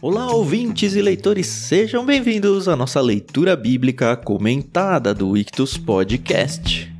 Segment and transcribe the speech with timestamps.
[0.00, 6.92] Olá, ouvintes e leitores, sejam bem-vindos à nossa leitura bíblica comentada do Ictus Podcast.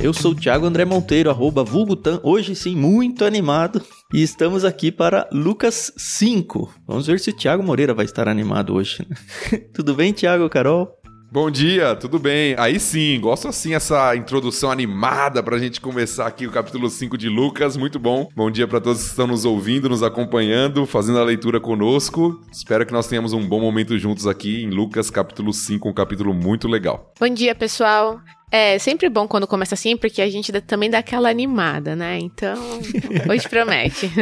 [0.00, 3.80] Eu sou o Thiago André Monteiro, arroba Vulgutan, hoje sim muito animado,
[4.12, 6.74] e estamos aqui para Lucas 5.
[6.86, 9.06] Vamos ver se o Thiago Moreira vai estar animado hoje.
[9.72, 11.01] Tudo bem, Thiago, Carol?
[11.32, 12.54] Bom dia, tudo bem?
[12.58, 17.30] Aí sim, gosto assim essa introdução animada pra gente começar aqui o capítulo 5 de
[17.30, 18.28] Lucas, muito bom.
[18.36, 22.38] Bom dia para todos que estão nos ouvindo, nos acompanhando, fazendo a leitura conosco.
[22.52, 26.34] Espero que nós tenhamos um bom momento juntos aqui em Lucas capítulo 5, um capítulo
[26.34, 27.10] muito legal.
[27.18, 28.20] Bom dia, pessoal.
[28.54, 32.18] É sempre bom quando começa assim, porque a gente também dá aquela animada, né?
[32.18, 32.54] Então,
[33.26, 34.12] hoje promete.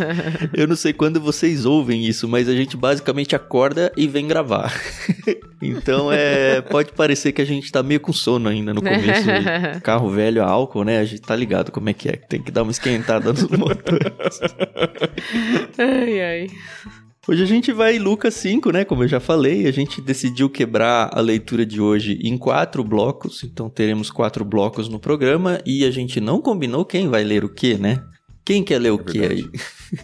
[0.56, 4.72] Eu não sei quando vocês ouvem isso, mas a gente basicamente acorda e vem gravar.
[5.66, 9.80] Então, é, pode parecer que a gente tá meio com sono ainda no começo.
[9.82, 10.98] Carro velho a álcool, né?
[10.98, 12.16] A gente tá ligado como é que é.
[12.16, 14.12] Tem que dar uma esquentada nos motores.
[15.78, 16.46] ai, ai.
[17.26, 18.84] Hoje a gente vai em Lucas 5, né?
[18.84, 23.42] Como eu já falei, a gente decidiu quebrar a leitura de hoje em quatro blocos,
[23.42, 27.48] então teremos quatro blocos no programa e a gente não combinou quem vai ler o
[27.48, 28.04] que, né?
[28.44, 29.50] Quem quer ler o é que aí?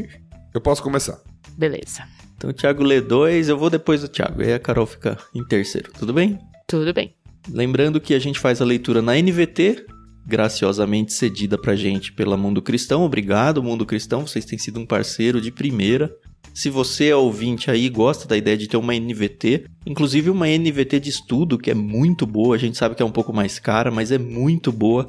[0.55, 1.21] Eu posso começar.
[1.59, 2.05] Beleza.
[2.39, 5.45] Então o Thiago lê dois, eu vou depois do Thiago, e a Carol fica em
[5.47, 6.39] terceiro, tudo bem?
[6.67, 7.15] Tudo bem.
[7.51, 9.85] Lembrando que a gente faz a leitura na NVT,
[10.27, 13.03] graciosamente cedida pra gente pela Mundo Cristão.
[13.03, 16.11] Obrigado, Mundo Cristão, vocês têm sido um parceiro de primeira.
[16.53, 21.01] Se você é ouvinte aí gosta da ideia de ter uma NVT, inclusive uma NVT
[21.01, 23.91] de estudo que é muito boa, a gente sabe que é um pouco mais cara,
[23.91, 25.09] mas é muito boa.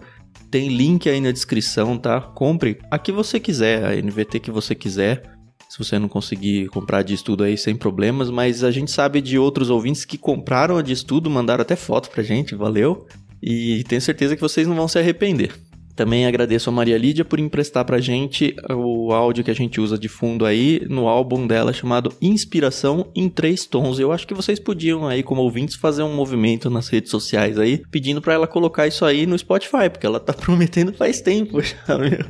[0.49, 2.21] Tem link aí na descrição, tá?
[2.21, 5.23] Compre a que você quiser, a NVT que você quiser.
[5.69, 9.39] Se você não conseguir comprar de estudo aí sem problemas, mas a gente sabe de
[9.39, 13.07] outros ouvintes que compraram a de estudo, mandaram até foto pra gente, valeu.
[13.41, 15.51] E tenho certeza que vocês não vão se arrepender.
[16.01, 19.99] Também agradeço a Maria Lídia por emprestar pra gente o áudio que a gente usa
[19.99, 23.99] de fundo aí no álbum dela chamado Inspiração em Três Tons.
[23.99, 27.83] Eu acho que vocês podiam aí, como ouvintes, fazer um movimento nas redes sociais aí,
[27.91, 31.95] pedindo para ela colocar isso aí no Spotify, porque ela tá prometendo faz tempo já,
[31.99, 32.25] meu.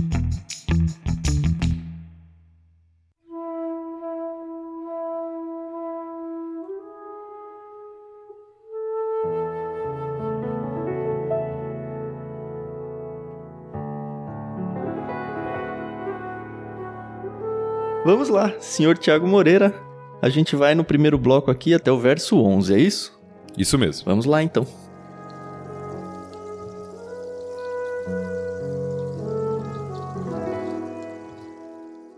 [18.02, 19.74] Vamos lá, senhor Tiago Moreira.
[20.22, 23.20] A gente vai no primeiro bloco aqui até o verso 11, é isso?
[23.58, 24.06] Isso mesmo.
[24.06, 24.66] Vamos lá então.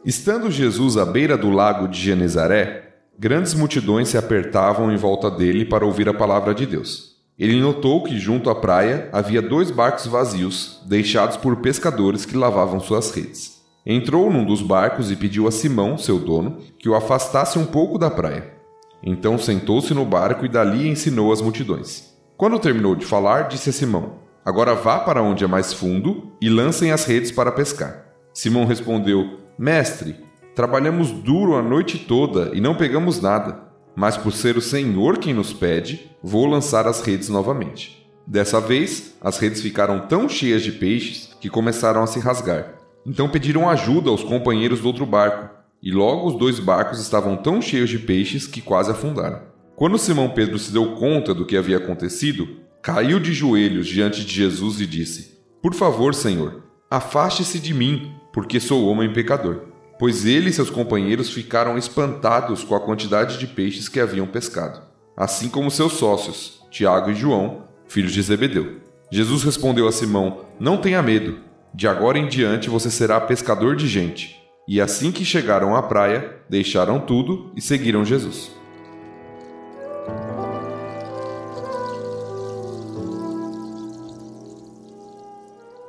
[0.05, 5.65] Estando Jesus à beira do lago de Genezaré, grandes multidões se apertavam em volta dele
[5.65, 7.17] para ouvir a palavra de Deus.
[7.37, 12.79] Ele notou que junto à praia havia dois barcos vazios, deixados por pescadores que lavavam
[12.79, 13.62] suas redes.
[13.85, 17.99] Entrou num dos barcos e pediu a Simão, seu dono, que o afastasse um pouco
[17.99, 18.55] da praia.
[19.03, 22.13] Então sentou-se no barco e dali ensinou as multidões.
[22.37, 26.49] Quando terminou de falar, disse a Simão: Agora vá para onde é mais fundo e
[26.49, 28.07] lancem as redes para pescar.
[28.33, 30.17] Simão respondeu: Mestre,
[30.55, 33.63] trabalhamos duro a noite toda e não pegamos nada,
[33.97, 38.09] mas por ser o Senhor quem nos pede, vou lançar as redes novamente.
[38.25, 42.82] Dessa vez, as redes ficaram tão cheias de peixes que começaram a se rasgar.
[43.05, 45.51] Então pediram ajuda aos companheiros do outro barco,
[45.83, 49.43] e logo os dois barcos estavam tão cheios de peixes que quase afundaram.
[49.75, 52.49] Quando Simão Pedro se deu conta do que havia acontecido,
[52.81, 58.61] caiu de joelhos diante de Jesus e disse: Por favor, Senhor, afaste-se de mim, porque
[58.61, 59.63] sou homem pecador.
[59.99, 64.81] Pois ele e seus companheiros ficaram espantados com a quantidade de peixes que haviam pescado,
[65.17, 68.81] assim como seus sócios, Tiago e João, filhos de Zebedeu.
[69.11, 73.89] Jesus respondeu a Simão: Não tenha medo de agora em diante você será pescador de
[73.89, 74.41] gente.
[74.69, 78.53] E assim que chegaram à praia, deixaram tudo e seguiram Jesus.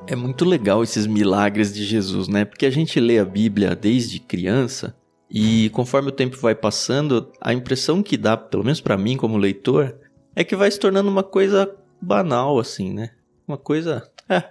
[0.07, 2.45] É muito legal esses milagres de Jesus, né?
[2.45, 4.95] Porque a gente lê a Bíblia desde criança
[5.29, 9.37] e conforme o tempo vai passando, a impressão que dá, pelo menos para mim como
[9.37, 9.95] leitor,
[10.35, 13.11] é que vai se tornando uma coisa banal assim, né?
[13.47, 14.43] Uma coisa, é,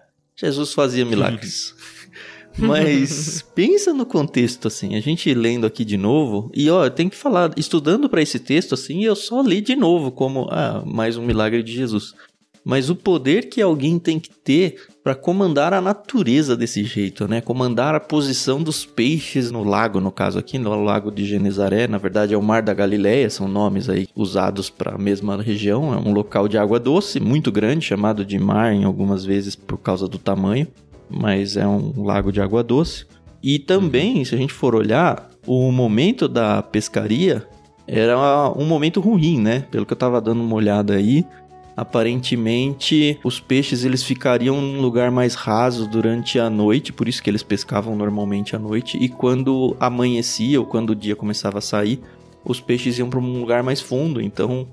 [0.43, 1.75] Jesus fazia milagres.
[2.59, 7.09] Mas pensa no contexto assim, a gente lendo aqui de novo, e ó, eu tenho
[7.09, 11.17] que falar, estudando para esse texto assim, eu só li de novo como ah, mais
[11.17, 12.13] um milagre de Jesus.
[12.63, 17.41] mas o poder que alguém tem que ter para comandar a natureza desse jeito, né?
[17.41, 21.99] Comandar a posição dos peixes no lago, no caso aqui, no lago de Genezaré, na
[21.99, 25.97] verdade é o Mar da Galileia, são nomes aí usados para a mesma região, é
[25.97, 30.07] um local de água doce muito grande, chamado de mar em algumas vezes por causa
[30.07, 30.69] do tamanho,
[31.11, 33.07] mas é um lago de água doce.
[33.43, 37.45] E também, se a gente for olhar, o momento da pescaria
[37.89, 38.17] era
[38.57, 39.65] um momento ruim, né?
[39.69, 41.27] Pelo que eu tava dando uma olhada aí,
[41.77, 47.31] aparentemente os peixes eles ficariam num lugar mais raso durante a noite, por isso que
[47.31, 52.01] eles pescavam normalmente à noite, e quando amanhecia ou quando o dia começava a sair,
[52.45, 54.67] os peixes iam para um lugar mais fundo, então,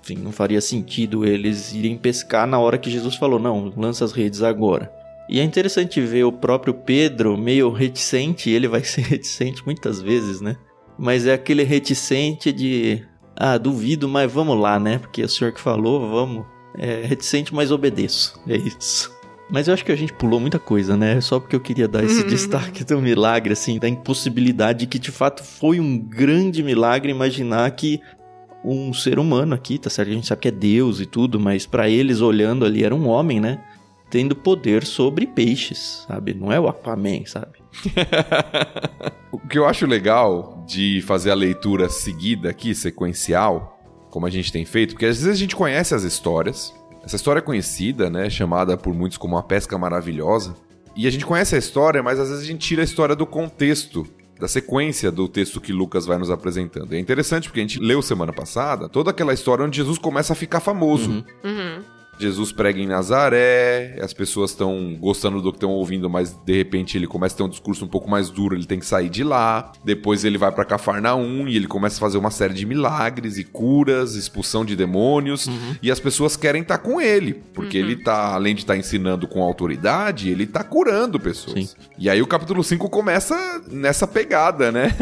[0.00, 4.12] enfim, não faria sentido eles irem pescar na hora que Jesus falou: "Não, lança as
[4.12, 4.92] redes agora".
[5.28, 10.40] E é interessante ver o próprio Pedro meio reticente, ele vai ser reticente muitas vezes,
[10.40, 10.56] né?
[10.98, 13.02] Mas é aquele reticente de
[13.40, 14.98] ah, duvido, mas vamos lá, né?
[14.98, 16.44] Porque o senhor que falou, vamos.
[16.76, 18.40] É reticente, mas obedeço.
[18.48, 19.16] É isso.
[19.48, 21.20] Mas eu acho que a gente pulou muita coisa, né?
[21.20, 22.28] Só porque eu queria dar esse uhum.
[22.28, 28.00] destaque do milagre, assim, da impossibilidade que de fato foi um grande milagre imaginar que
[28.64, 30.10] um ser humano aqui, tá certo?
[30.10, 33.08] A gente sabe que é Deus e tudo, mas para eles olhando ali era um
[33.08, 33.62] homem, né?
[34.10, 36.34] Tendo poder sobre peixes, sabe?
[36.34, 37.57] Não é o Aquaman, sabe?
[39.32, 43.80] o que eu acho legal de fazer a leitura seguida aqui, sequencial,
[44.10, 46.74] como a gente tem feito, porque às vezes a gente conhece as histórias.
[47.04, 48.28] Essa história é conhecida, né?
[48.28, 50.54] Chamada por muitos como a pesca maravilhosa.
[50.96, 53.26] E a gente conhece a história, mas às vezes a gente tira a história do
[53.26, 54.06] contexto
[54.38, 56.94] da sequência do texto que Lucas vai nos apresentando.
[56.94, 60.36] é interessante porque a gente leu semana passada toda aquela história onde Jesus começa a
[60.36, 61.10] ficar famoso.
[61.10, 61.24] Uhum.
[61.44, 61.82] Uhum.
[62.18, 66.96] Jesus prega em Nazaré, as pessoas estão gostando do que estão ouvindo, mas de repente
[66.96, 69.22] ele começa a ter um discurso um pouco mais duro, ele tem que sair de
[69.22, 69.72] lá.
[69.84, 73.44] Depois ele vai para Cafarnaum e ele começa a fazer uma série de milagres e
[73.44, 75.76] curas, expulsão de demônios, uhum.
[75.82, 77.84] e as pessoas querem estar tá com ele, porque uhum.
[77.84, 81.70] ele tá, além de estar tá ensinando com autoridade, ele tá curando pessoas.
[81.70, 81.76] Sim.
[81.98, 84.94] E aí o capítulo 5 começa nessa pegada, né?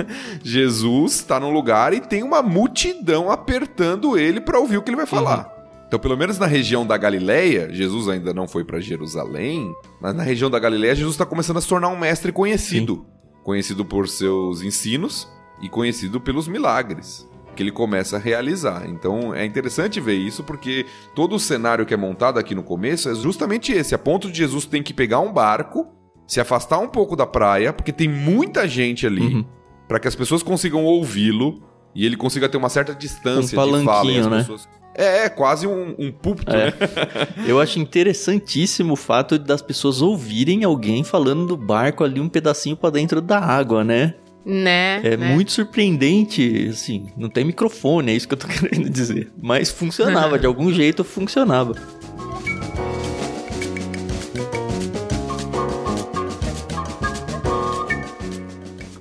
[0.42, 4.96] Jesus tá num lugar e tem uma multidão apertando ele para ouvir o que ele
[4.96, 5.50] vai falar.
[5.50, 5.55] Uhum.
[5.86, 10.22] Então, pelo menos na região da Galileia, Jesus ainda não foi para Jerusalém, mas na
[10.22, 12.94] região da Galileia, Jesus está começando a se tornar um mestre conhecido.
[12.94, 13.42] Sim.
[13.44, 15.28] Conhecido por seus ensinos
[15.62, 18.84] e conhecido pelos milagres que ele começa a realizar.
[18.86, 20.84] Então é interessante ver isso porque
[21.14, 24.36] todo o cenário que é montado aqui no começo é justamente esse, a ponto de
[24.38, 25.88] Jesus tem que pegar um barco,
[26.26, 29.44] se afastar um pouco da praia, porque tem muita gente ali, uhum.
[29.88, 31.62] para que as pessoas consigam ouvi-lo
[31.94, 34.38] e ele consiga ter uma certa distância um de fala e as né?
[34.38, 36.66] pessoas é, é, quase um, um púlpito, é.
[36.66, 36.72] né?
[37.46, 42.76] Eu acho interessantíssimo o fato das pessoas ouvirem alguém falando do barco ali um pedacinho
[42.76, 44.14] para dentro da água, né?
[44.48, 45.00] Né?
[45.02, 45.34] É né?
[45.34, 49.28] muito surpreendente, assim, não tem microfone, é isso que eu tô querendo dizer.
[49.42, 51.74] Mas funcionava, de algum jeito funcionava.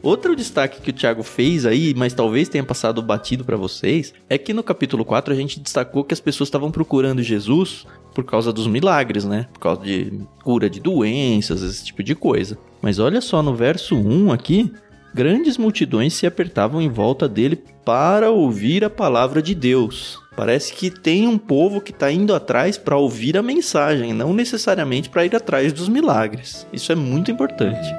[0.05, 4.37] Outro destaque que o Thiago fez aí, mas talvez tenha passado batido para vocês, é
[4.37, 8.53] que no capítulo 4 a gente destacou que as pessoas estavam procurando Jesus por causa
[8.53, 9.47] dos milagres, né?
[9.51, 10.13] Por causa de
[10.43, 12.55] cura de doenças, esse tipo de coisa.
[12.83, 14.71] Mas olha só no verso 1 aqui,
[15.11, 20.19] grandes multidões se apertavam em volta dele para ouvir a palavra de Deus.
[20.37, 25.09] Parece que tem um povo que está indo atrás para ouvir a mensagem, não necessariamente
[25.09, 26.67] para ir atrás dos milagres.
[26.71, 27.91] Isso é muito importante.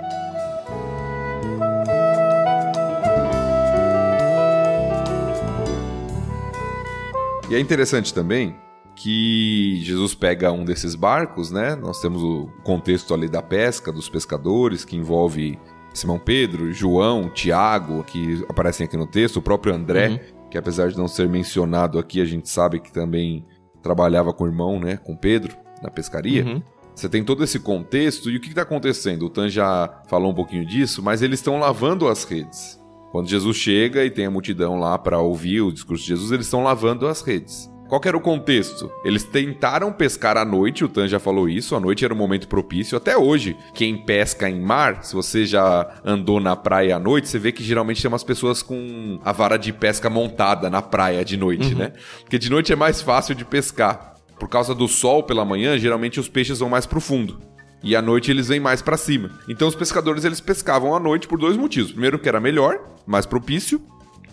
[7.49, 8.57] E é interessante também
[8.97, 11.77] que Jesus pega um desses barcos, né?
[11.77, 15.59] Nós temos o contexto ali da pesca, dos pescadores, que envolve
[15.93, 20.19] Simão Pedro, João, Tiago, que aparecem aqui no texto, o próprio André, uhum.
[20.51, 23.45] que apesar de não ser mencionado aqui, a gente sabe que também
[23.83, 24.97] trabalhava com o irmão, né?
[24.97, 26.45] Com Pedro, na pescaria.
[26.45, 26.63] Uhum.
[26.95, 29.27] Você tem todo esse contexto, e o que está acontecendo?
[29.27, 32.81] O Tan já falou um pouquinho disso, mas eles estão lavando as redes.
[33.17, 36.45] Quando Jesus chega e tem a multidão lá para ouvir o discurso de Jesus, eles
[36.45, 37.67] estão lavando as redes.
[37.89, 38.93] Qual era o contexto?
[39.03, 42.47] Eles tentaram pescar à noite, o Tan já falou isso, a noite era um momento
[42.47, 42.95] propício.
[42.95, 47.39] Até hoje, quem pesca em mar, se você já andou na praia à noite, você
[47.39, 51.39] vê que geralmente tem umas pessoas com a vara de pesca montada na praia de
[51.39, 51.79] noite, uhum.
[51.79, 51.93] né?
[52.21, 54.13] Porque de noite é mais fácil de pescar.
[54.39, 57.56] Por causa do sol pela manhã, geralmente os peixes vão mais profundo
[57.87, 59.31] e à noite eles vêm mais para cima.
[59.49, 61.93] Então os pescadores eles pescavam à noite por dois motivos.
[61.93, 63.81] Primeiro que era melhor, mais propício,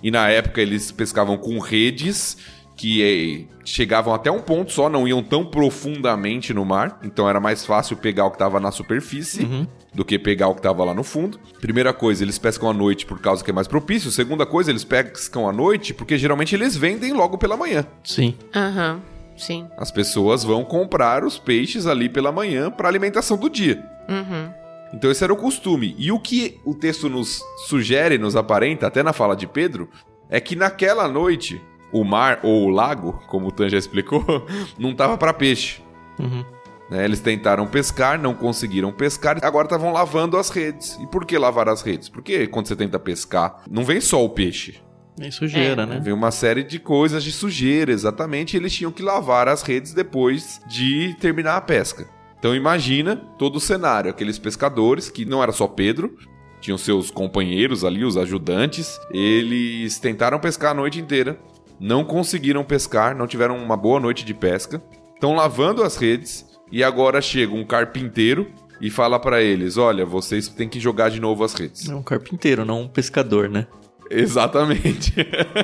[0.01, 2.35] e na época eles pescavam com redes
[2.75, 7.39] que eh, chegavam até um ponto só, não iam tão profundamente no mar, então era
[7.39, 9.67] mais fácil pegar o que estava na superfície uhum.
[9.93, 11.39] do que pegar o que estava lá no fundo.
[11.61, 14.09] Primeira coisa, eles pescam à noite por causa que é mais propício.
[14.09, 17.85] Segunda coisa, eles pescam à noite porque geralmente eles vendem logo pela manhã.
[18.03, 18.35] Sim.
[18.55, 18.95] Aham.
[18.95, 19.12] Uhum.
[19.37, 19.67] Sim.
[19.77, 23.83] As pessoas vão comprar os peixes ali pela manhã para alimentação do dia.
[24.09, 24.51] Uhum.
[24.93, 25.95] Então esse era o costume.
[25.97, 29.89] E o que o texto nos sugere, nos aparenta, até na fala de Pedro,
[30.29, 31.61] é que naquela noite
[31.91, 34.23] o mar ou o lago, como o Tan já explicou,
[34.77, 35.81] não estava para peixe.
[36.19, 36.43] Uhum.
[36.89, 37.05] Né?
[37.05, 40.97] Eles tentaram pescar, não conseguiram pescar, agora estavam lavando as redes.
[41.01, 42.09] E por que lavar as redes?
[42.09, 44.79] Porque quando você tenta pescar, não vem só o peixe.
[45.17, 45.85] Vem sujeira, É.
[45.85, 45.99] né?
[46.03, 48.55] Vem uma série de coisas de sujeira, exatamente.
[48.55, 52.07] E eles tinham que lavar as redes depois de terminar a pesca.
[52.39, 56.17] Então imagina todo o cenário, aqueles pescadores, que não era só Pedro,
[56.59, 58.99] tinham seus companheiros ali, os ajudantes.
[59.11, 61.39] Eles tentaram pescar a noite inteira,
[61.79, 64.81] não conseguiram pescar, não tiveram uma boa noite de pesca.
[65.13, 68.51] Estão lavando as redes e agora chega um carpinteiro
[68.81, 71.87] e fala pra eles: "Olha, vocês têm que jogar de novo as redes".
[71.87, 73.67] É um carpinteiro, não um pescador, né?
[74.15, 75.13] Exatamente.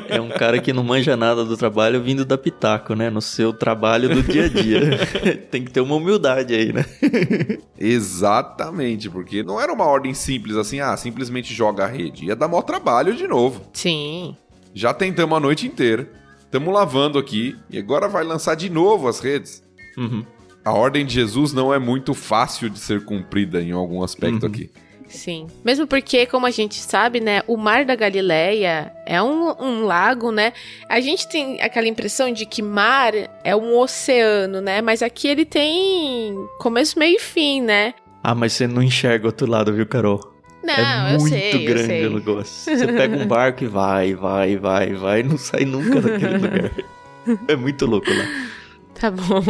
[0.10, 3.10] É um cara que não manja nada do trabalho vindo da Pitaco, né?
[3.10, 4.98] No seu trabalho do dia a dia.
[5.52, 6.86] Tem que ter uma humildade aí, né?
[7.78, 12.26] Exatamente, porque não era uma ordem simples assim, ah, simplesmente joga a rede.
[12.26, 13.62] Ia dar maior trabalho de novo.
[13.74, 14.36] Sim.
[14.74, 16.10] Já tentamos a noite inteira.
[16.40, 19.64] Estamos lavando aqui e agora vai lançar de novo as redes.
[19.98, 20.26] Uhum.
[20.66, 24.50] A ordem de Jesus não é muito fácil de ser cumprida em algum aspecto Uhum.
[24.52, 24.70] aqui.
[25.10, 25.48] Sim.
[25.66, 30.32] Mesmo porque, como a gente sabe, né, o Mar da Galileia é um, um lago,
[30.32, 30.54] né?
[30.88, 33.14] A gente tem aquela impressão de que mar
[33.44, 34.82] é um oceano, né?
[34.82, 37.94] Mas aqui ele tem começo, meio e fim, né?
[38.24, 40.20] Ah, mas você não enxerga o outro lado, viu, Carol?
[40.62, 42.06] Não, é eu muito sei, eu grande sei.
[42.06, 42.78] o negócio.
[42.78, 46.72] Você pega um barco e vai, vai, vai, vai, não sai nunca daquele lugar.
[47.48, 48.26] É muito louco lá.
[49.00, 49.42] Tá bom.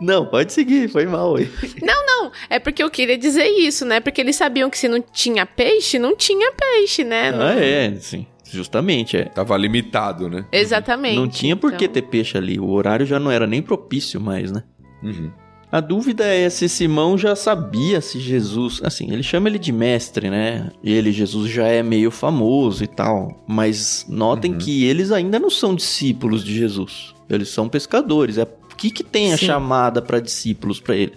[0.00, 1.50] Não, pode seguir, foi mal aí.
[1.82, 4.00] Não, é porque eu queria dizer isso, né?
[4.00, 7.32] Porque eles sabiam que se não tinha peixe, não tinha peixe, né?
[7.32, 8.26] Não- Ah, é, sim.
[8.50, 9.24] Justamente, é.
[9.24, 10.44] Tava limitado, né?
[10.52, 11.16] Exatamente.
[11.16, 12.60] Não tinha por que Então, ter peixe ali.
[12.60, 14.62] O horário já não era nem propício mais, né?
[15.02, 15.30] Uhum.
[15.70, 18.78] A dúvida é se Simão já sabia se Jesus.
[18.84, 20.70] Assim, ele chama ele de mestre, né?
[20.84, 23.42] Ele, Jesus, já é meio famoso e tal.
[23.48, 24.58] Mas notem Uhum.
[24.58, 27.14] que eles ainda não são discípulos de Jesus.
[27.34, 28.38] Eles são pescadores.
[28.38, 29.46] É o que, que tem a Sim.
[29.46, 31.12] chamada para discípulos para ele?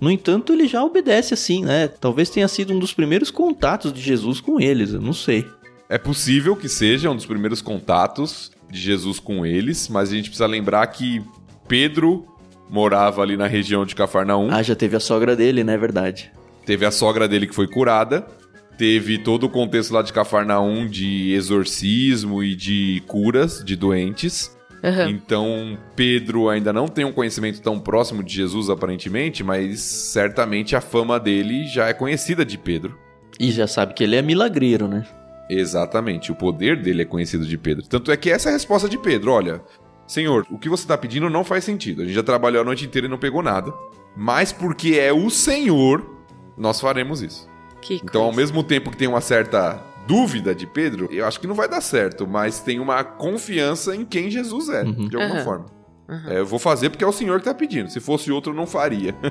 [0.00, 1.88] No entanto, ele já obedece assim, né?
[1.88, 5.44] Talvez tenha sido um dos primeiros contatos de Jesus com eles, eu não sei.
[5.88, 10.28] É possível que seja um dos primeiros contatos de Jesus com eles, mas a gente
[10.28, 11.22] precisa lembrar que
[11.66, 12.26] Pedro
[12.68, 14.48] morava ali na região de Cafarnaum.
[14.50, 15.76] Ah, já teve a sogra dele, né?
[15.76, 16.30] Verdade.
[16.64, 18.26] Teve a sogra dele que foi curada.
[18.76, 24.56] Teve todo o contexto lá de Cafarnaum de exorcismo e de curas de doentes.
[24.82, 25.10] Aham.
[25.10, 30.80] Então, Pedro ainda não tem um conhecimento tão próximo de Jesus, aparentemente, mas certamente a
[30.80, 32.96] fama dele já é conhecida de Pedro.
[33.38, 35.06] E já sabe que ele é milagreiro, né?
[35.50, 37.86] Exatamente, o poder dele é conhecido de Pedro.
[37.86, 39.62] Tanto é que essa é a resposta de Pedro: olha,
[40.06, 42.02] Senhor, o que você está pedindo não faz sentido.
[42.02, 43.72] A gente já trabalhou a noite inteira e não pegou nada.
[44.16, 46.04] Mas porque é o Senhor,
[46.56, 47.48] nós faremos isso.
[47.80, 48.40] Que Então, ao coisa.
[48.40, 51.82] mesmo tempo que tem uma certa dúvida de Pedro, eu acho que não vai dar
[51.82, 55.06] certo, mas tem uma confiança em quem Jesus é, Uhum.
[55.08, 55.44] de alguma Aham.
[55.44, 55.66] forma.
[56.08, 56.30] Aham.
[56.32, 57.90] É, eu vou fazer porque é o Senhor que está pedindo.
[57.90, 59.14] Se fosse outro, eu não faria.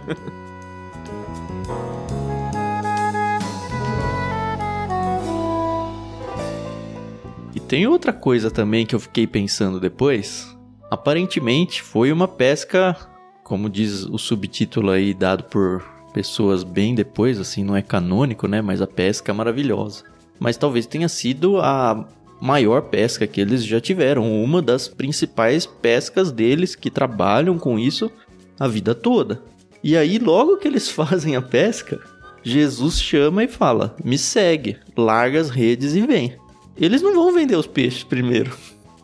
[7.54, 10.56] E tem outra coisa também que eu fiquei pensando depois.
[10.92, 12.96] Aparentemente foi uma pesca,
[13.44, 18.62] como diz o subtítulo aí dado por pessoas bem depois, assim, não é canônico, né?
[18.62, 20.04] Mas a pesca é maravilhosa.
[20.40, 22.08] Mas talvez tenha sido a
[22.40, 28.12] maior pesca que eles já tiveram, uma das principais pescas deles que trabalham com isso
[28.60, 29.42] a vida toda.
[29.84, 32.00] E aí, logo que eles fazem a pesca,
[32.44, 36.36] Jesus chama e fala: Me segue, larga as redes e vem.
[36.76, 38.56] Eles não vão vender os peixes primeiro.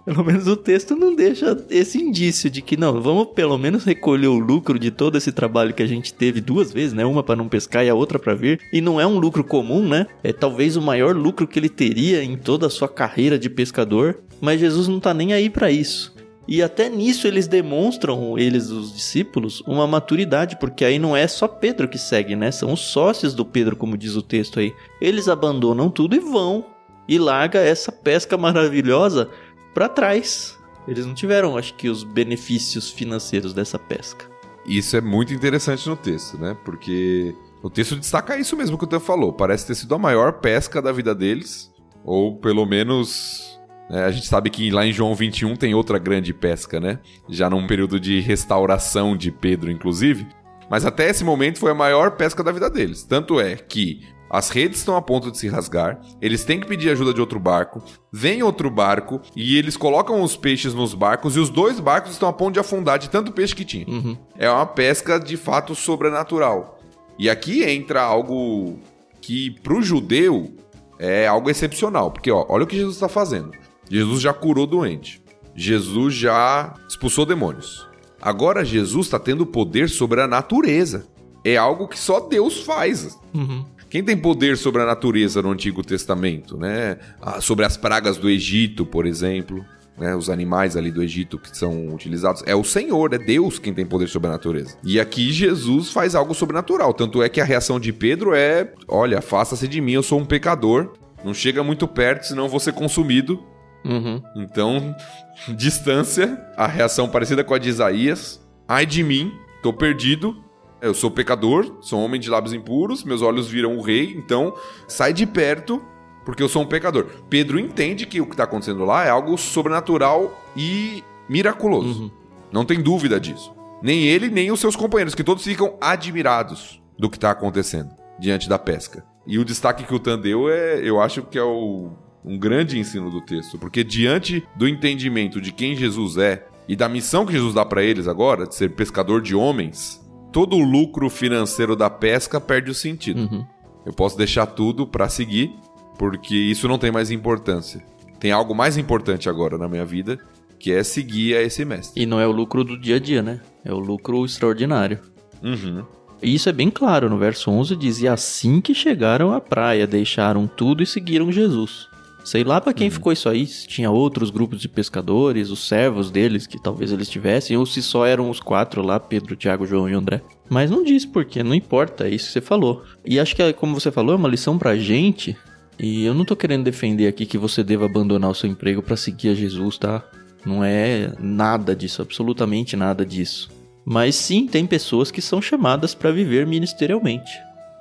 [0.06, 4.28] Pelo menos o texto não deixa esse indício de que não, vamos pelo menos recolher
[4.28, 7.06] o lucro de todo esse trabalho que a gente teve duas vezes, né?
[7.06, 8.60] Uma para não pescar e a outra para vir.
[8.74, 10.08] E não é um lucro comum, né?
[10.22, 14.20] É talvez o maior lucro que ele teria em toda a sua carreira de pescador,
[14.42, 16.14] mas Jesus não tá nem aí para isso.
[16.46, 21.48] E até nisso eles demonstram, eles, os discípulos, uma maturidade, porque aí não é só
[21.48, 22.52] Pedro que segue, né?
[22.52, 24.74] São os sócios do Pedro, como diz o texto aí.
[25.00, 26.66] Eles abandonam tudo e vão.
[27.08, 29.30] E larga essa pesca maravilhosa
[29.74, 30.58] para trás.
[30.88, 34.30] Eles não tiveram, acho que, os benefícios financeiros dessa pesca.
[34.66, 36.58] Isso é muito interessante no texto, né?
[36.64, 39.32] Porque o texto destaca isso mesmo que o Tan falou.
[39.34, 41.72] Parece ter sido a maior pesca da vida deles.
[42.04, 43.60] Ou pelo menos.
[43.90, 47.00] né, a gente sabe que lá em João 21 tem outra grande pesca, né?
[47.30, 50.28] Já num período de restauração de Pedro, inclusive.
[50.70, 53.04] Mas até esse momento foi a maior pesca da vida deles.
[53.04, 54.02] Tanto é que
[54.34, 57.40] As redes estão a ponto de se rasgar, eles têm que pedir ajuda de outro
[57.40, 62.14] barco, vem outro barco e eles colocam os peixes nos barcos e os dois barcos
[62.14, 63.86] estão a ponto de afundar de tanto peixe que tinha.
[63.88, 64.18] Uhum.
[64.36, 66.80] É uma pesca de fato sobrenatural.
[67.20, 68.80] E aqui entra algo
[69.22, 70.52] que pro judeu
[70.98, 73.52] é algo excepcional, porque ó, olha o que Jesus está fazendo.
[73.88, 75.22] Jesus já curou doente.
[75.54, 77.88] Jesus já expulsou demônios.
[78.20, 81.06] Agora Jesus está tendo poder sobre a natureza.
[81.46, 83.20] É algo que só Deus faz.
[83.32, 83.64] Uhum.
[83.94, 86.98] Quem tem poder sobre a natureza no Antigo Testamento, né?
[87.22, 89.64] Ah, sobre as pragas do Egito, por exemplo,
[89.96, 90.16] né?
[90.16, 93.86] Os animais ali do Egito que são utilizados, é o Senhor, é Deus quem tem
[93.86, 94.76] poder sobre a natureza.
[94.84, 99.20] E aqui Jesus faz algo sobrenatural, tanto é que a reação de Pedro é: "Olha,
[99.20, 100.94] afasta-se de mim, eu sou um pecador.
[101.24, 103.44] Não chega muito perto, senão vou ser consumido."
[103.86, 104.20] Uhum.
[104.38, 104.96] Então,
[105.56, 108.44] distância, a reação parecida com a de Isaías.
[108.68, 109.32] Ai de mim,
[109.62, 110.43] tô perdido.
[110.84, 114.54] Eu sou pecador, sou homem de lábios impuros, meus olhos viram o rei, então
[114.86, 115.82] sai de perto,
[116.26, 117.06] porque eu sou um pecador.
[117.30, 122.04] Pedro entende que o que está acontecendo lá é algo sobrenatural e miraculoso.
[122.04, 122.12] Uhum.
[122.52, 123.56] Não tem dúvida disso.
[123.82, 128.50] Nem ele, nem os seus companheiros, que todos ficam admirados do que está acontecendo diante
[128.50, 129.06] da pesca.
[129.26, 131.92] E o destaque que o Tan deu é, eu acho que é o,
[132.26, 136.90] um grande ensino do texto, porque diante do entendimento de quem Jesus é e da
[136.90, 140.03] missão que Jesus dá para eles agora, de ser pescador de homens,
[140.34, 143.22] todo o lucro financeiro da pesca perde o sentido.
[143.22, 143.46] Uhum.
[143.86, 145.54] Eu posso deixar tudo para seguir,
[145.98, 147.86] porque isso não tem mais importância.
[148.20, 150.18] Tem algo mais importante agora na minha vida,
[150.58, 152.02] que é seguir a esse mestre.
[152.02, 153.42] E não é o lucro do dia a dia, né?
[153.64, 155.00] É o lucro extraordinário.
[155.44, 155.84] Uhum.
[156.22, 159.86] E isso é bem claro, no verso 11 diz: E assim que chegaram à praia,
[159.86, 161.90] deixaram tudo e seguiram Jesus.
[162.24, 166.10] Sei lá para quem ficou isso aí, se tinha outros grupos de pescadores, os servos
[166.10, 169.90] deles, que talvez eles tivessem, ou se só eram os quatro lá, Pedro, Tiago, João
[169.90, 170.22] e André.
[170.50, 172.84] Mas não diz porque, não importa, é isso que você falou.
[173.06, 175.36] E acho que, como você falou, é uma lição pra gente.
[175.78, 178.96] E eu não tô querendo defender aqui que você deva abandonar o seu emprego para
[178.96, 180.04] seguir a Jesus, tá?
[180.46, 183.50] Não é nada disso, absolutamente nada disso.
[183.86, 187.32] Mas sim, tem pessoas que são chamadas para viver ministerialmente.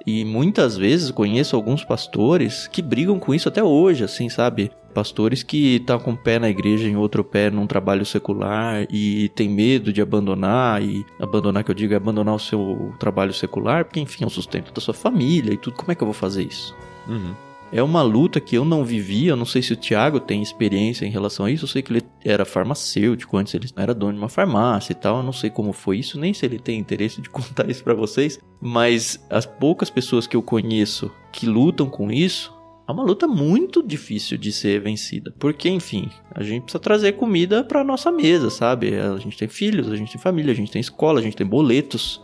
[0.06, 4.71] E muitas vezes conheço alguns pastores que brigam com isso até hoje, assim, sabe?
[4.92, 9.30] Pastores que estão com um pé na igreja e outro pé num trabalho secular e
[9.30, 13.85] tem medo de abandonar e abandonar que eu digo é abandonar o seu trabalho secular,
[13.85, 15.76] porque enfim, é o sustento da sua família e tudo.
[15.76, 16.75] Como é que eu vou fazer isso?
[17.08, 17.34] Uhum.
[17.73, 21.06] É uma luta que eu não vivi, eu não sei se o Thiago tem experiência
[21.06, 24.19] em relação a isso, eu sei que ele era farmacêutico, antes ele era dono de
[24.19, 27.23] uma farmácia e tal, eu não sei como foi isso, nem se ele tem interesse
[27.23, 32.13] de contar isso para vocês, mas as poucas pessoas que eu conheço que lutam com
[32.13, 32.54] isso,
[32.87, 37.65] é uma luta muito difícil de ser vencida, porque enfim, a gente precisa trazer comida
[37.65, 38.95] para nossa mesa, sabe?
[38.99, 41.47] A gente tem filhos, a gente tem família, a gente tem escola, a gente tem
[41.47, 42.21] boletos,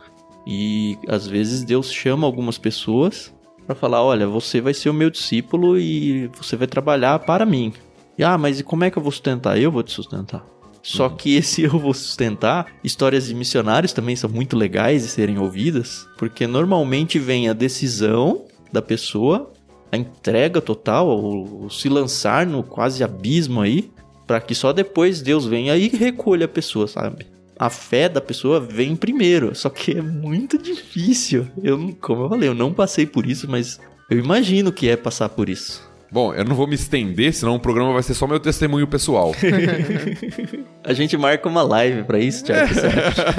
[0.47, 3.33] e às vezes Deus chama algumas pessoas
[3.69, 7.75] para falar, olha, você vai ser o meu discípulo e você vai trabalhar para mim.
[8.17, 9.61] E, ah, mas e como é que eu vou sustentar?
[9.61, 10.43] Eu vou te sustentar.
[10.83, 15.39] Só que esse eu vou sustentar, histórias de missionários também são muito legais de serem
[15.39, 19.53] ouvidas, porque normalmente vem a decisão da pessoa,
[19.93, 23.91] a entrega total, o, o se lançar no quase abismo aí,
[24.27, 27.27] para que só depois Deus venha e recolha a pessoa, sabe?
[27.59, 29.55] A fé da pessoa vem primeiro.
[29.55, 31.47] Só que é muito difícil.
[31.63, 35.29] Eu, como eu falei, eu não passei por isso, mas eu imagino que é passar
[35.29, 35.89] por isso.
[36.11, 39.35] Bom, eu não vou me estender, senão o programa vai ser só meu testemunho pessoal.
[40.89, 42.73] A gente marca uma live pra isso, Thiago.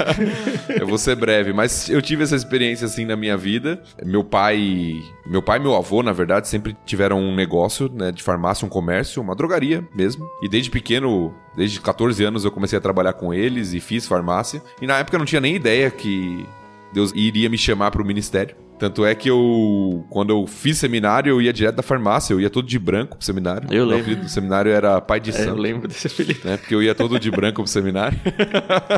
[0.70, 3.82] eu vou ser breve, mas eu tive essa experiência assim na minha vida.
[4.04, 8.22] Meu pai, meu pai e meu avô, na verdade, sempre tiveram um negócio, né, de
[8.22, 10.24] farmácia, um comércio, uma drogaria mesmo.
[10.40, 14.62] E desde pequeno, desde 14 anos eu comecei a trabalhar com eles e fiz farmácia.
[14.80, 16.46] E na época eu não tinha nem ideia que
[16.92, 18.54] Deus iria me chamar para o ministério.
[18.80, 22.48] Tanto é que eu, quando eu fiz seminário, eu ia direto da farmácia, eu ia
[22.48, 23.66] todo de branco pro seminário.
[23.70, 24.00] Eu Meu lembro.
[24.00, 25.48] apelido do seminário era pai de É, santo.
[25.50, 26.40] eu lembro desse apelido.
[26.42, 26.56] Né?
[26.56, 28.18] Porque eu ia todo de branco pro seminário.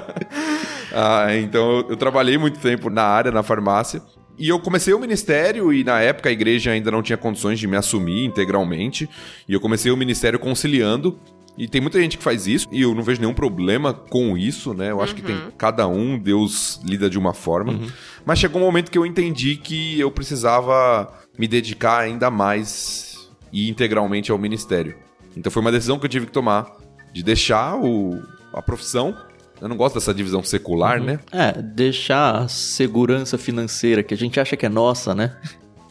[0.94, 4.00] ah, então eu, eu trabalhei muito tempo na área, na farmácia.
[4.38, 7.66] E eu comecei o ministério e na época a igreja ainda não tinha condições de
[7.66, 9.08] me assumir integralmente.
[9.48, 11.18] E eu comecei o ministério conciliando.
[11.56, 14.72] E tem muita gente que faz isso e eu não vejo nenhum problema com isso,
[14.72, 14.90] né?
[14.90, 17.78] Eu acho que tem cada um, Deus lida de uma forma.
[18.24, 23.68] Mas chegou um momento que eu entendi que eu precisava me dedicar ainda mais e
[23.68, 24.96] integralmente ao ministério.
[25.36, 26.76] Então foi uma decisão que eu tive que tomar
[27.12, 29.16] de deixar o, a profissão.
[29.60, 31.20] Eu não gosto dessa divisão secular, né?
[31.30, 35.36] É, deixar a segurança financeira que a gente acha que é nossa, né?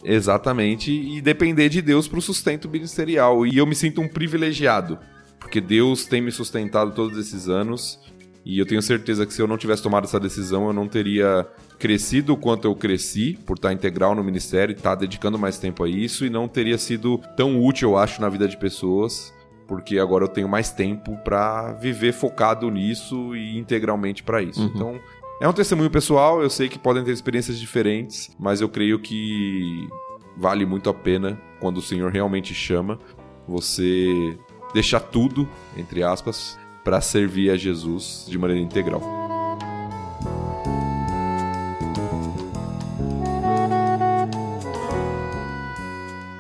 [0.04, 3.46] Exatamente, e depender de Deus para o sustento ministerial.
[3.46, 4.98] E eu me sinto um privilegiado,
[5.40, 8.00] porque Deus tem me sustentado todos esses anos
[8.46, 11.48] E eu tenho certeza que se eu não tivesse tomado essa decisão, eu não teria
[11.82, 15.84] crescido o quanto eu cresci, por estar integral no ministério e estar dedicando mais tempo
[15.84, 19.34] a isso, e não teria sido tão útil, eu acho, na vida de pessoas,
[19.68, 24.62] porque agora eu tenho mais tempo para viver focado nisso e integralmente para isso.
[24.62, 24.72] Uhum.
[24.76, 25.00] Então,
[25.42, 29.88] é um testemunho pessoal, eu sei que podem ter experiências diferentes, mas eu creio que
[30.38, 33.00] vale muito a pena quando o Senhor realmente chama
[33.48, 34.38] você
[34.72, 39.31] deixar tudo, entre aspas, para servir a Jesus de maneira integral.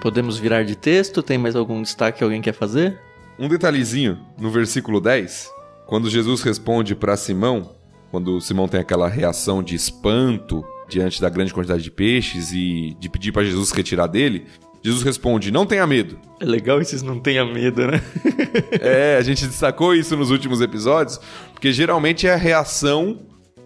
[0.01, 1.21] Podemos virar de texto?
[1.21, 2.99] Tem mais algum destaque que alguém quer fazer?
[3.37, 5.47] Um detalhezinho no versículo 10,
[5.85, 7.75] quando Jesus responde para Simão,
[8.09, 13.09] quando Simão tem aquela reação de espanto diante da grande quantidade de peixes e de
[13.09, 14.47] pedir para Jesus retirar dele,
[14.83, 16.19] Jesus responde: Não tenha medo.
[16.39, 18.01] É legal esses não tenha medo, né?
[18.81, 21.19] é, a gente destacou isso nos últimos episódios,
[21.53, 23.19] porque geralmente é a reação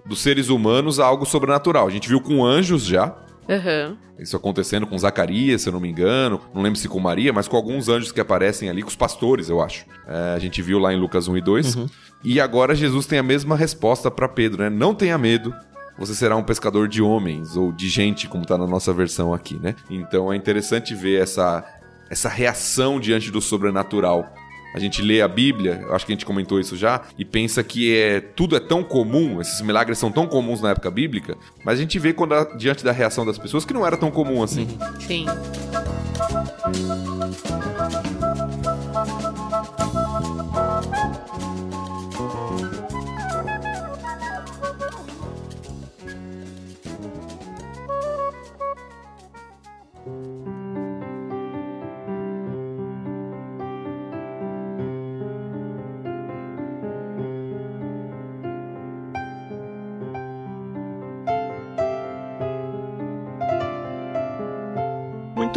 [0.05, 1.87] dos seres humanos a algo sobrenatural.
[1.87, 3.15] A gente viu com anjos já.
[3.47, 3.97] Uhum.
[4.19, 6.41] Isso acontecendo com Zacarias, se eu não me engano.
[6.53, 9.49] Não lembro se com Maria, mas com alguns anjos que aparecem ali, com os pastores,
[9.49, 9.85] eu acho.
[10.07, 11.75] É, a gente viu lá em Lucas 1 e 2.
[11.75, 11.87] Uhum.
[12.23, 14.69] E agora Jesus tem a mesma resposta para Pedro, né?
[14.69, 15.53] Não tenha medo,
[15.97, 19.57] você será um pescador de homens ou de gente, como está na nossa versão aqui,
[19.59, 19.75] né?
[19.89, 21.63] Então é interessante ver essa,
[22.09, 24.33] essa reação diante do sobrenatural.
[24.75, 27.97] A gente lê a Bíblia, acho que a gente comentou isso já, e pensa que
[27.97, 31.81] é tudo é tão comum, esses milagres são tão comuns na época bíblica, mas a
[31.81, 34.67] gente vê quando diante da reação das pessoas que não era tão comum assim.
[34.99, 35.27] Sim.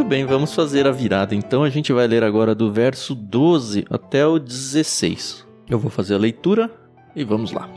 [0.08, 1.34] Bem, vamos fazer a virada.
[1.34, 5.46] Então a gente vai ler agora do verso 12 até o 16.
[5.68, 6.70] Eu vou fazer a leitura
[7.14, 7.68] e vamos lá.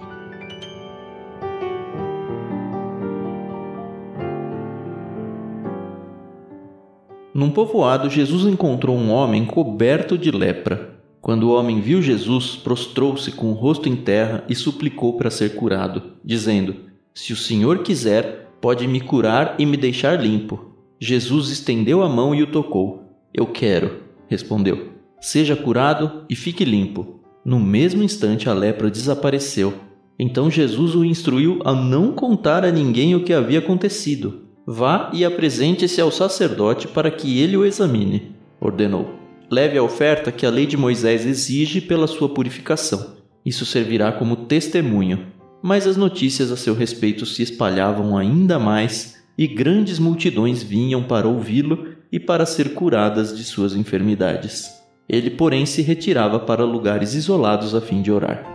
[7.34, 11.02] Num povoado, Jesus encontrou um homem coberto de lepra.
[11.20, 15.56] Quando o homem viu Jesus, prostrou-se com o rosto em terra e suplicou para ser
[15.56, 16.76] curado, dizendo:
[17.14, 20.71] Se o Senhor quiser, pode me curar e me deixar limpo.
[21.04, 23.02] Jesus estendeu a mão e o tocou.
[23.34, 24.92] Eu quero, respondeu.
[25.20, 27.20] Seja curado e fique limpo.
[27.44, 29.74] No mesmo instante a lepra desapareceu.
[30.20, 34.44] Então Jesus o instruiu a não contar a ninguém o que havia acontecido.
[34.64, 39.16] Vá e apresente-se ao sacerdote para que ele o examine, ordenou.
[39.50, 43.16] Leve a oferta que a lei de Moisés exige pela sua purificação.
[43.44, 45.26] Isso servirá como testemunho.
[45.64, 51.28] Mas as notícias a seu respeito se espalhavam ainda mais e grandes multidões vinham para
[51.28, 54.70] ouvi-lo e para ser curadas de suas enfermidades.
[55.10, 58.46] Ele, porém, se retirava para lugares isolados a fim de orar.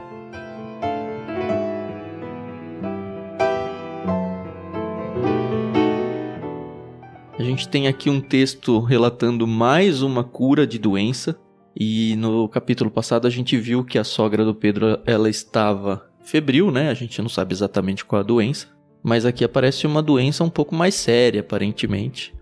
[7.37, 11.37] A gente tem aqui um texto relatando mais uma cura de doença.
[11.75, 16.71] E no capítulo passado a gente viu que a sogra do Pedro ela estava febril,
[16.71, 16.91] né?
[16.91, 18.76] A gente não sabe exatamente qual a doença
[19.07, 22.35] mas aqui aparece uma doença um pouco mais séria, aparentemente.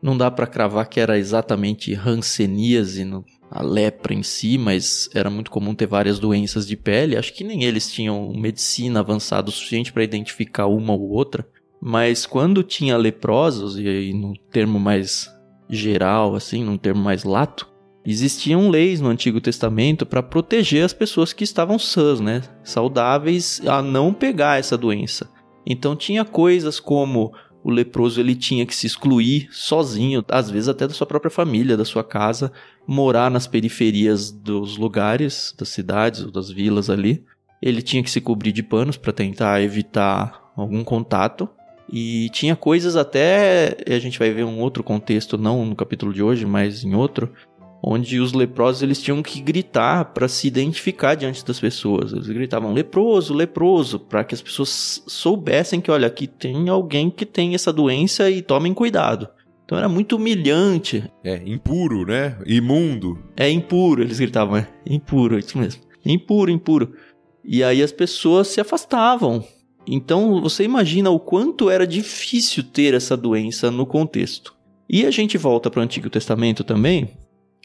[0.00, 3.04] Não dá para cravar que era exatamente hanseníase,
[3.50, 7.16] a lepra em si, mas era muito comum ter várias doenças de pele.
[7.16, 11.44] Acho que nem eles tinham medicina avançada o suficiente para identificar uma ou outra.
[11.80, 15.28] Mas quando tinha leprosos, e aí no termo mais
[15.68, 17.68] geral, assim, num termo mais lato,
[18.06, 22.42] existiam leis no Antigo Testamento para proteger as pessoas que estavam sãs, né?
[22.62, 25.28] Saudáveis a não pegar essa doença.
[25.66, 27.32] Então tinha coisas como
[27.64, 31.76] o leproso ele tinha que se excluir sozinho, às vezes até da sua própria família,
[31.76, 32.52] da sua casa,
[32.86, 37.24] morar nas periferias dos lugares, das cidades ou das vilas ali.
[37.60, 41.48] Ele tinha que se cobrir de panos para tentar evitar algum contato.
[41.92, 46.22] E tinha coisas até, a gente vai ver um outro contexto, não no capítulo de
[46.22, 47.30] hoje, mas em outro,
[47.82, 52.12] onde os leprosos eles tinham que gritar para se identificar diante das pessoas.
[52.12, 57.26] Eles gritavam leproso, leproso, para que as pessoas soubessem que, olha, aqui tem alguém que
[57.26, 59.28] tem essa doença e tomem cuidado.
[59.64, 61.10] Então era muito humilhante.
[61.24, 62.38] É, impuro, né?
[62.46, 63.18] Imundo.
[63.36, 65.82] É impuro, eles gritavam, é impuro, isso mesmo.
[66.04, 66.92] Impuro, impuro.
[67.44, 69.44] E aí as pessoas se afastavam.
[69.86, 74.54] Então você imagina o quanto era difícil ter essa doença no contexto.
[74.88, 77.10] E a gente volta para o Antigo Testamento também,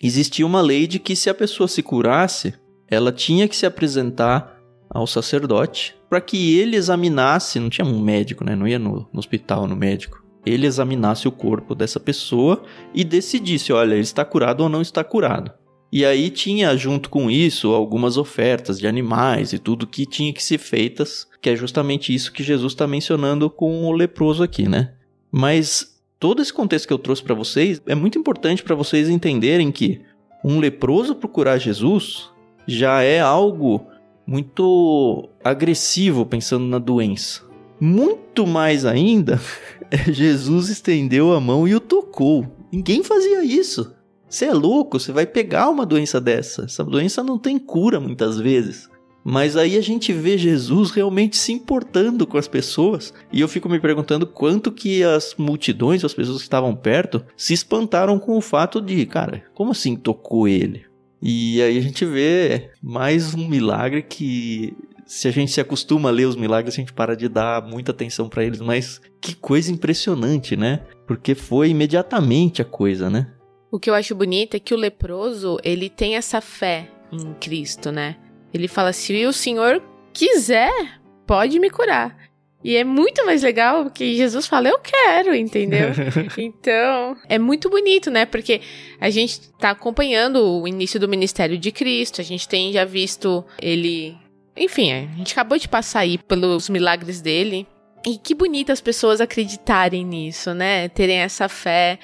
[0.01, 2.53] existia uma lei de que se a pessoa se curasse,
[2.87, 4.57] ela tinha que se apresentar
[4.89, 8.55] ao sacerdote para que ele examinasse, não tinha um médico, né?
[8.55, 10.23] Não ia no, no hospital, no médico.
[10.45, 15.03] Ele examinasse o corpo dessa pessoa e decidisse, olha, ele está curado ou não está
[15.03, 15.51] curado.
[15.91, 20.43] E aí tinha junto com isso algumas ofertas de animais e tudo que tinha que
[20.43, 24.93] ser feitas, que é justamente isso que Jesus está mencionando com o leproso aqui, né?
[25.31, 29.71] Mas todo esse contexto que eu trouxe para vocês é muito importante para vocês entenderem
[29.71, 30.01] que
[30.43, 32.29] um leproso procurar Jesus
[32.67, 33.85] já é algo
[34.25, 37.41] muito agressivo pensando na doença.
[37.79, 39.39] Muito mais ainda,
[40.11, 42.45] Jesus estendeu a mão e o tocou.
[42.71, 43.93] Ninguém fazia isso.
[44.29, 46.65] Você é louco, você vai pegar uma doença dessa.
[46.65, 48.89] Essa doença não tem cura muitas vezes.
[49.29, 53.13] Mas aí a gente vê Jesus realmente se importando com as pessoas.
[53.29, 57.53] E eu fico me perguntando quanto que as multidões, as pessoas que estavam perto, se
[57.53, 60.85] espantaram com o fato de, cara, como assim tocou ele?
[61.21, 64.73] E aí a gente vê mais um milagre que
[65.05, 67.91] se a gente se acostuma a ler os milagres, a gente para de dar muita
[67.91, 70.85] atenção para eles, mas que coisa impressionante, né?
[71.05, 73.27] Porque foi imediatamente a coisa, né?
[73.69, 77.91] O que eu acho bonito é que o leproso, ele tem essa fé em Cristo,
[77.91, 78.15] né?
[78.57, 79.81] Ele fala: se o Senhor
[80.13, 82.27] quiser, pode me curar.
[82.63, 85.89] E é muito mais legal que Jesus fala, eu quero, entendeu?
[86.37, 88.25] então, é muito bonito, né?
[88.25, 88.61] Porque
[88.99, 93.45] a gente tá acompanhando o início do ministério de Cristo, a gente tem já visto
[93.61, 94.17] ele.
[94.55, 97.67] Enfim, a gente acabou de passar aí pelos milagres dele.
[98.05, 100.89] E que bonito as pessoas acreditarem nisso, né?
[100.89, 101.99] Terem essa fé.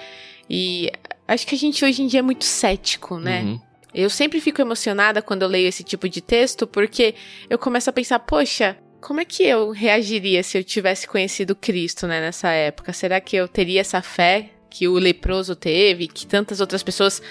[0.50, 0.92] E
[1.28, 3.42] acho que a gente hoje em dia é muito cético, né?
[3.42, 3.62] Uhum.
[3.94, 7.16] Eu sempre fico emocionada quando eu leio esse tipo de texto, porque
[7.50, 12.08] eu começo a pensar, poxa, como é que eu reagiria se eu tivesse conhecido Cristo,
[12.08, 12.94] né, nessa época?
[12.94, 17.22] Será que eu teria essa fé que o leproso teve, que tantas outras pessoas.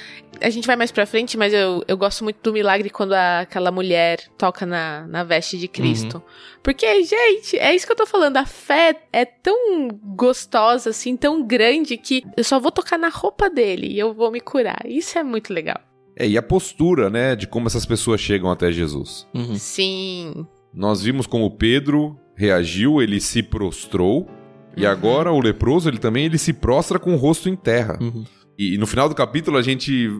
[0.41, 3.41] A gente vai mais pra frente, mas eu, eu gosto muito do milagre quando a,
[3.41, 6.19] aquela mulher toca na, na veste de Cristo.
[6.19, 6.23] Uhum.
[6.63, 8.37] Porque, gente, é isso que eu tô falando.
[8.37, 13.51] A fé é tão gostosa, assim, tão grande, que eu só vou tocar na roupa
[13.51, 14.83] dele e eu vou me curar.
[14.87, 15.81] Isso é muito legal.
[16.17, 19.27] É, e a postura, né, de como essas pessoas chegam até Jesus.
[19.35, 19.55] Uhum.
[19.57, 20.47] Sim.
[20.73, 24.23] Nós vimos como Pedro reagiu, ele se prostrou.
[24.23, 24.27] Uhum.
[24.77, 27.99] E agora o leproso, ele também ele se prostra com o rosto em terra.
[28.01, 28.25] Uhum.
[28.59, 30.11] E, e no final do capítulo a gente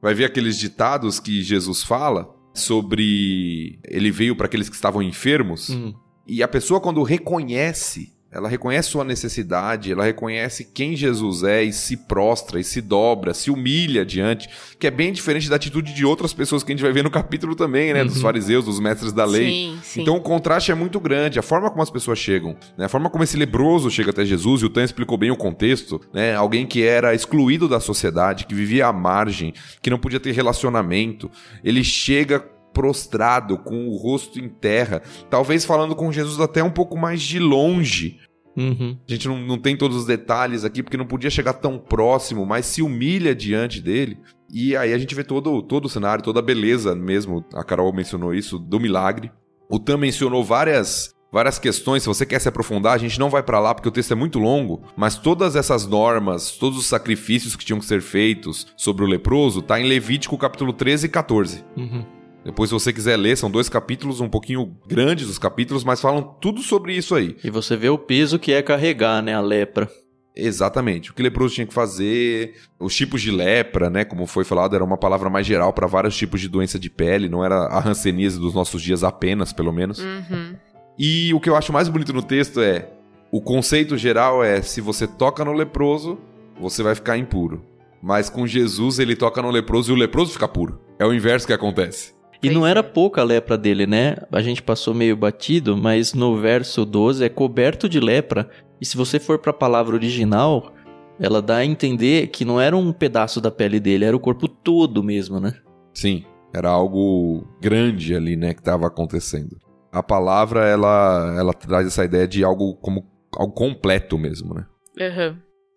[0.00, 5.68] vai ver aqueles ditados que Jesus fala sobre ele veio para aqueles que estavam enfermos.
[5.68, 5.94] Uhum.
[6.26, 11.72] E a pessoa quando reconhece ela reconhece sua necessidade, ela reconhece quem Jesus é e
[11.72, 16.04] se prostra e se dobra, se humilha diante, que é bem diferente da atitude de
[16.04, 18.02] outras pessoas que a gente vai ver no capítulo também, né?
[18.02, 18.06] Uhum.
[18.06, 19.48] Dos fariseus, dos mestres da lei.
[19.48, 20.02] Sim, sim.
[20.02, 22.84] Então o contraste é muito grande, a forma como as pessoas chegam, né?
[22.84, 26.00] A forma como esse lebroso chega até Jesus, e o Tan explicou bem o contexto,
[26.12, 26.34] né?
[26.34, 31.30] Alguém que era excluído da sociedade, que vivia à margem, que não podia ter relacionamento,
[31.64, 36.96] ele chega prostrado, com o rosto em terra, talvez falando com Jesus até um pouco
[36.96, 38.18] mais de longe.
[38.56, 38.96] Uhum.
[39.08, 42.44] A gente não, não tem todos os detalhes aqui, porque não podia chegar tão próximo,
[42.44, 44.18] mas se humilha diante dele.
[44.52, 47.44] E aí a gente vê todo, todo o cenário, toda a beleza mesmo.
[47.54, 49.30] A Carol mencionou isso, do milagre.
[49.68, 52.02] O Tam mencionou várias várias questões.
[52.02, 54.16] Se você quer se aprofundar, a gente não vai para lá porque o texto é
[54.16, 59.04] muito longo, mas todas essas normas, todos os sacrifícios que tinham que ser feitos sobre
[59.04, 61.64] o leproso, tá em Levítico capítulo 13 e 14.
[61.76, 62.19] Uhum.
[62.44, 66.22] Depois, se você quiser ler, são dois capítulos um pouquinho grandes os capítulos, mas falam
[66.40, 67.36] tudo sobre isso aí.
[67.44, 69.90] E você vê o peso que é carregar, né, a lepra.
[70.34, 71.10] Exatamente.
[71.10, 74.04] O que o leproso tinha que fazer, os tipos de lepra, né?
[74.04, 77.28] Como foi falado, era uma palavra mais geral para vários tipos de doença de pele,
[77.28, 79.98] não era a ranceníase dos nossos dias apenas, pelo menos.
[79.98, 80.54] Uhum.
[80.98, 82.88] E o que eu acho mais bonito no texto é:
[83.30, 86.18] o conceito geral é se você toca no leproso,
[86.58, 87.64] você vai ficar impuro.
[88.02, 90.80] Mas com Jesus, ele toca no leproso e o leproso fica puro.
[90.98, 92.14] É o inverso que acontece.
[92.42, 94.16] E não era pouca a lepra dele, né?
[94.32, 98.48] A gente passou meio batido, mas no verso 12 é coberto de lepra.
[98.80, 100.72] E se você for para a palavra original,
[101.18, 104.48] ela dá a entender que não era um pedaço da pele dele, era o corpo
[104.48, 105.54] todo mesmo, né?
[105.92, 106.24] Sim,
[106.54, 109.58] era algo grande ali, né, que estava acontecendo.
[109.92, 114.66] A palavra, ela, ela traz essa ideia de algo como algo completo mesmo, né?
[114.98, 115.36] Uhum.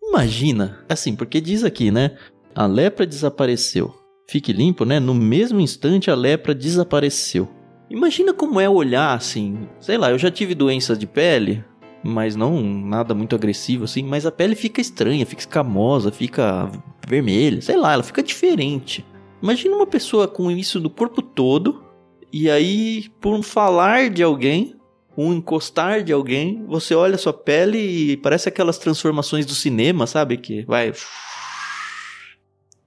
[0.10, 2.16] Imagina, assim, porque diz aqui, né?
[2.56, 3.94] A lepra desapareceu
[4.28, 5.00] fique limpo, né?
[5.00, 7.50] No mesmo instante a lepra desapareceu.
[7.90, 11.64] Imagina como é olhar assim, sei lá, eu já tive doença de pele,
[12.04, 16.72] mas não nada muito agressivo assim, mas a pele fica estranha, fica escamosa, fica
[17.08, 19.06] vermelha, sei lá, ela fica diferente.
[19.42, 21.84] Imagina uma pessoa com isso no corpo todo,
[22.32, 24.76] e aí, por um falar de alguém,
[25.16, 30.08] um encostar de alguém, você olha a sua pele e parece aquelas transformações do cinema,
[30.08, 30.38] sabe?
[30.38, 30.92] Que vai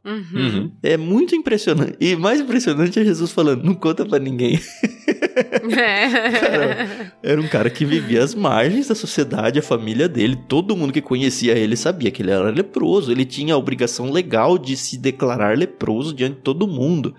[0.06, 0.70] Uhum.
[0.84, 1.96] É muito impressionante.
[2.00, 4.60] E mais impressionante é Jesus falando: não conta para ninguém.
[5.74, 10.92] Cara, era um cara que vivia às margens da sociedade, a família dele, todo mundo
[10.92, 13.10] que conhecia ele sabia que ele era leproso.
[13.10, 17.14] Ele tinha a obrigação legal de se declarar leproso diante de todo mundo.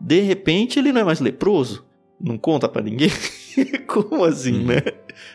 [0.00, 1.86] De repente, ele não é mais leproso.
[2.20, 3.10] Não conta para ninguém.
[3.86, 4.66] Como assim, hum.
[4.66, 4.82] né?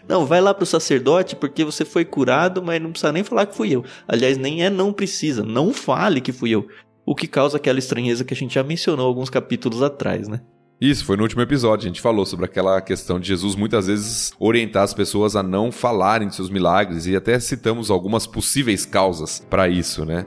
[0.07, 3.55] Não, vai lá pro sacerdote porque você foi curado, mas não precisa nem falar que
[3.55, 3.83] fui eu.
[4.07, 6.67] Aliás, nem é não precisa, não fale que fui eu.
[7.07, 10.41] O que causa aquela estranheza que a gente já mencionou alguns capítulos atrás, né?
[10.79, 11.85] Isso, foi no último episódio.
[11.85, 15.71] A gente falou sobre aquela questão de Jesus muitas vezes orientar as pessoas a não
[15.71, 20.25] falarem de seus milagres e até citamos algumas possíveis causas para isso, né?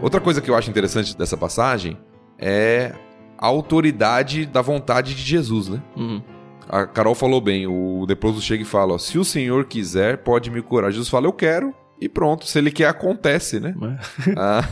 [0.00, 1.98] Outra coisa que eu acho interessante dessa passagem
[2.38, 2.94] é
[3.36, 5.82] a autoridade da vontade de Jesus, né?
[5.96, 6.35] Uhum.
[6.68, 10.50] A Carol falou bem, o leproso chega e fala: ó, se o Senhor quiser, pode
[10.50, 10.90] me curar.
[10.90, 13.74] Jesus fala: eu quero, e pronto, se ele quer, acontece, né?
[14.36, 14.62] ah,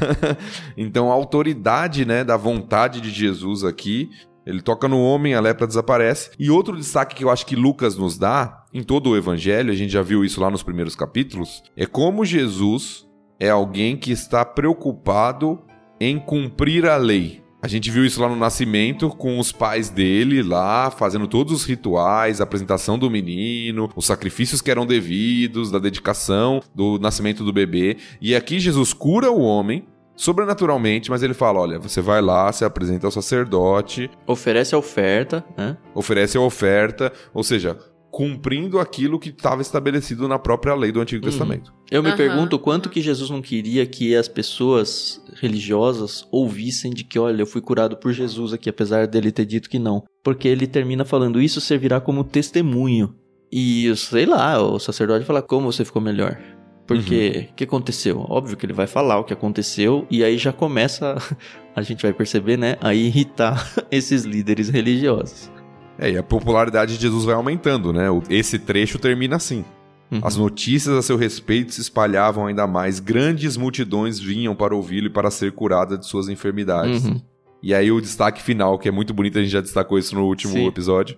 [0.76, 4.10] então a autoridade né, da vontade de Jesus aqui.
[4.46, 6.30] Ele toca no homem, a lepra desaparece.
[6.38, 9.74] E outro destaque que eu acho que Lucas nos dá, em todo o evangelho, a
[9.74, 13.08] gente já viu isso lá nos primeiros capítulos, é como Jesus
[13.40, 15.62] é alguém que está preocupado
[15.98, 17.43] em cumprir a lei.
[17.64, 21.64] A gente viu isso lá no nascimento com os pais dele lá fazendo todos os
[21.64, 27.54] rituais, a apresentação do menino, os sacrifícios que eram devidos, da dedicação do nascimento do
[27.54, 27.96] bebê.
[28.20, 32.66] E aqui Jesus cura o homem sobrenaturalmente, mas ele fala: olha, você vai lá, se
[32.66, 35.78] apresenta ao sacerdote, oferece a oferta, né?
[35.94, 37.78] Oferece a oferta, ou seja,
[38.10, 41.30] cumprindo aquilo que estava estabelecido na própria lei do Antigo uhum.
[41.30, 41.74] Testamento.
[41.94, 42.16] Eu me uhum.
[42.16, 47.46] pergunto quanto que Jesus não queria que as pessoas religiosas ouvissem de que, olha, eu
[47.46, 50.02] fui curado por Jesus aqui, apesar dele ter dito que não.
[50.20, 53.14] Porque ele termina falando, isso servirá como testemunho.
[53.52, 56.36] E, sei lá, o sacerdote fala, como você ficou melhor?
[56.84, 57.54] Porque o uhum.
[57.54, 58.26] que aconteceu?
[58.28, 61.14] Óbvio que ele vai falar o que aconteceu e aí já começa,
[61.76, 65.48] a gente vai perceber, né, a irritar esses líderes religiosos.
[65.96, 68.06] É, e a popularidade de Jesus vai aumentando, né?
[68.28, 69.64] Esse trecho termina assim.
[70.10, 70.20] Uhum.
[70.22, 75.10] As notícias a seu respeito se espalhavam ainda mais, grandes multidões vinham para ouvi-lo e
[75.10, 77.04] para ser curada de suas enfermidades.
[77.04, 77.20] Uhum.
[77.62, 80.26] E aí o destaque final, que é muito bonito, a gente já destacou isso no
[80.26, 80.66] último Sim.
[80.66, 81.16] episódio,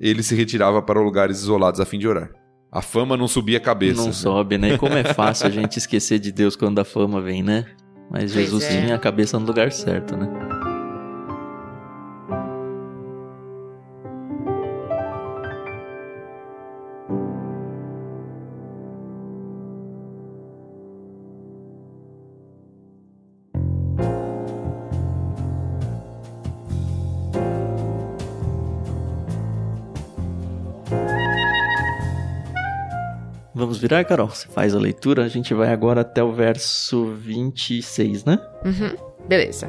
[0.00, 2.30] ele se retirava para lugares isolados a fim de orar.
[2.70, 4.00] A fama não subia a cabeça.
[4.00, 4.12] Não né?
[4.12, 4.74] sobe, né?
[4.74, 7.64] E como é fácil a gente esquecer de Deus quando a fama vem, né?
[8.10, 8.80] Mas Jesus é.
[8.80, 10.28] tinha a cabeça no lugar certo, né?
[33.84, 34.28] Virar, Carol?
[34.28, 38.38] Você faz a leitura, a gente vai agora até o verso 26, né?
[38.64, 38.96] Uhum,
[39.28, 39.68] beleza.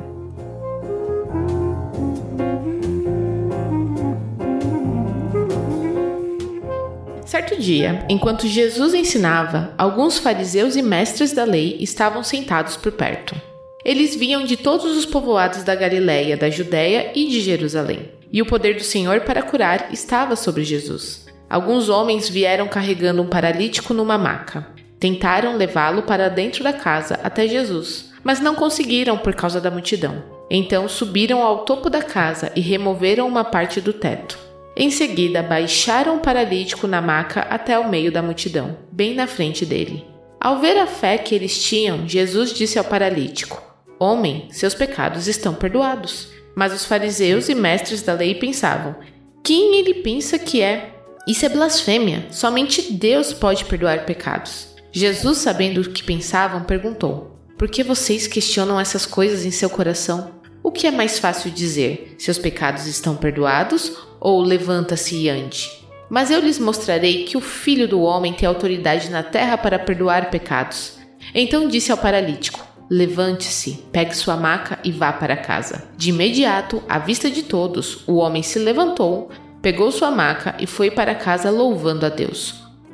[7.25, 13.35] Certo dia, enquanto Jesus ensinava, alguns fariseus e mestres da lei estavam sentados por perto.
[13.83, 18.09] Eles vinham de todos os povoados da Galiléia, da Judéia e de Jerusalém.
[18.31, 21.24] E o poder do Senhor para curar estava sobre Jesus.
[21.49, 24.67] Alguns homens vieram carregando um paralítico numa maca.
[24.99, 30.23] Tentaram levá-lo para dentro da casa até Jesus, mas não conseguiram por causa da multidão.
[30.49, 34.37] Então subiram ao topo da casa e removeram uma parte do teto.
[34.75, 39.65] Em seguida, baixaram o paralítico na maca até o meio da multidão, bem na frente
[39.65, 40.05] dele.
[40.39, 43.61] Ao ver a fé que eles tinham, Jesus disse ao paralítico:
[43.97, 46.27] Homem, seus pecados estão perdoados.
[46.55, 48.95] Mas os fariseus e mestres da lei pensavam:
[49.43, 50.94] Quem ele pensa que é?
[51.27, 52.27] Isso é blasfêmia.
[52.29, 54.67] Somente Deus pode perdoar pecados.
[54.91, 60.35] Jesus, sabendo o que pensavam, perguntou: Por que vocês questionam essas coisas em seu coração?
[60.61, 62.15] O que é mais fácil dizer?
[62.17, 65.69] Seus pecados estão perdoados ou levanta-se e ande?
[66.09, 70.29] Mas eu lhes mostrarei que o filho do homem tem autoridade na terra para perdoar
[70.29, 70.97] pecados.
[71.33, 75.89] Então disse ao paralítico: Levante-se, pegue sua maca e vá para casa.
[75.97, 79.31] De imediato, à vista de todos, o homem se levantou,
[79.65, 82.53] pegou sua maca e foi para casa louvando a Deus.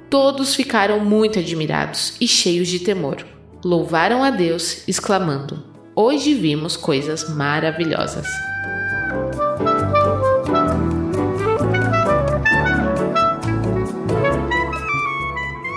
[0.10, 3.26] Todos ficaram muito admirados e cheios de temor.
[3.62, 5.62] Louvaram a Deus, exclamando:
[5.94, 8.26] Hoje vimos coisas maravilhosas.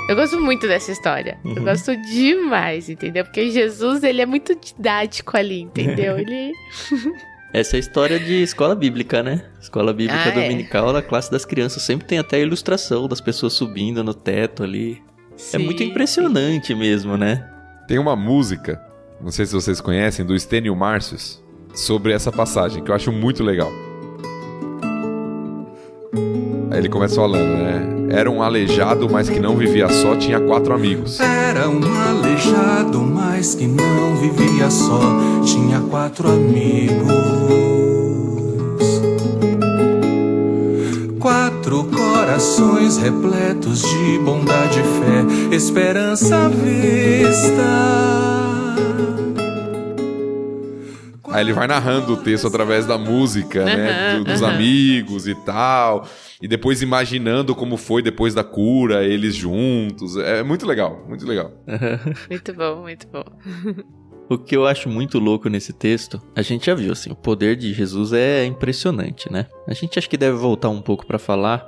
[0.08, 1.38] Eu gosto muito dessa história.
[1.44, 1.54] Uhum.
[1.56, 3.24] Eu gosto demais, entendeu?
[3.24, 6.16] Porque Jesus, ele é muito didático ali, entendeu?
[6.22, 6.52] Ele
[7.54, 9.44] Essa é a história de escola bíblica, né?
[9.60, 10.32] Escola bíblica ah, é.
[10.32, 10.98] dominical, é.
[10.98, 15.00] a classe das crianças sempre tem até a ilustração das pessoas subindo no teto ali.
[15.36, 16.74] Sim, é muito impressionante sim.
[16.74, 17.48] mesmo, né?
[17.88, 18.80] Tem uma música
[19.20, 21.42] não sei se vocês conhecem, do Stênio Márcios,
[21.74, 23.72] sobre essa passagem, que eu acho muito legal.
[26.70, 27.94] Aí ele começa falando, né?
[28.10, 31.18] Era um aleijado, mas que não vivia só, tinha quatro amigos.
[31.20, 35.00] Era um aleijado, mas que não vivia só,
[35.44, 37.12] tinha quatro amigos.
[41.18, 48.43] Quatro corações repletos de bondade e fé, esperança à vista.
[51.34, 54.18] Aí ele vai narrando o texto através da música, né?
[54.18, 56.06] Do- dos amigos e tal.
[56.40, 60.16] E depois imaginando como foi depois da cura, eles juntos.
[60.16, 61.50] É muito legal, muito legal.
[62.30, 63.24] Muito bom, muito bom.
[64.30, 67.56] O que eu acho muito louco nesse texto, a gente já viu assim, o poder
[67.56, 69.46] de Jesus é impressionante, né?
[69.68, 71.62] A gente acha que deve voltar um pouco pra falar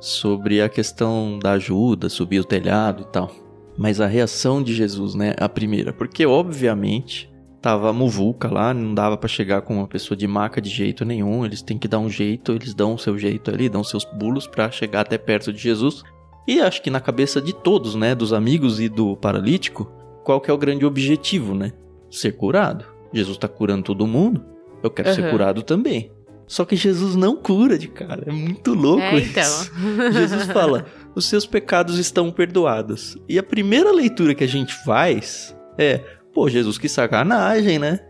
[0.00, 3.30] sobre a questão da ajuda, subir o telhado e tal.
[3.78, 7.29] Mas a reação de Jesus, né, a primeira, porque obviamente
[7.60, 11.44] tava muvuca lá, não dava pra chegar com uma pessoa de maca de jeito nenhum,
[11.44, 14.46] eles têm que dar um jeito, eles dão o seu jeito ali, dão seus pulos
[14.46, 16.02] pra chegar até perto de Jesus.
[16.48, 19.90] E acho que na cabeça de todos, né, dos amigos e do paralítico,
[20.24, 21.72] qual que é o grande objetivo, né?
[22.10, 22.84] Ser curado.
[23.12, 24.42] Jesus tá curando todo mundo,
[24.82, 25.30] eu quero ser Aham.
[25.30, 26.10] curado também.
[26.46, 29.30] Só que Jesus não cura de cara, é muito louco É, isso.
[29.30, 30.12] então.
[30.12, 33.16] Jesus fala: os seus pecados estão perdoados.
[33.28, 36.02] E a primeira leitura que a gente faz é:
[36.32, 38.00] pô, Jesus, que sacanagem, né?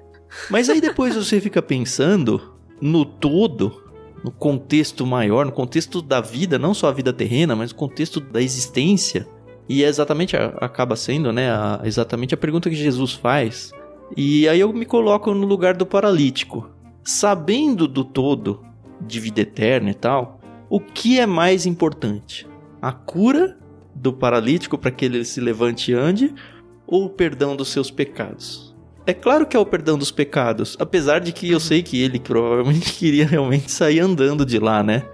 [0.48, 3.82] Mas aí depois você fica pensando no todo,
[4.24, 8.20] no contexto maior, no contexto da vida, não só a vida terrena, mas o contexto
[8.20, 9.26] da existência.
[9.68, 13.72] E é exatamente, acaba sendo, né, a- exatamente a pergunta que Jesus faz.
[14.16, 16.68] E aí eu me coloco no lugar do paralítico.
[17.04, 18.64] Sabendo do todo,
[19.00, 22.46] de vida eterna e tal, o que é mais importante?
[22.82, 23.56] A cura
[23.94, 26.34] do paralítico para que ele se levante e ande
[26.90, 28.74] ou o perdão dos seus pecados?
[29.06, 32.20] É claro que é o perdão dos pecados, apesar de que eu sei que ele
[32.20, 35.04] provavelmente queria realmente sair andando de lá, né?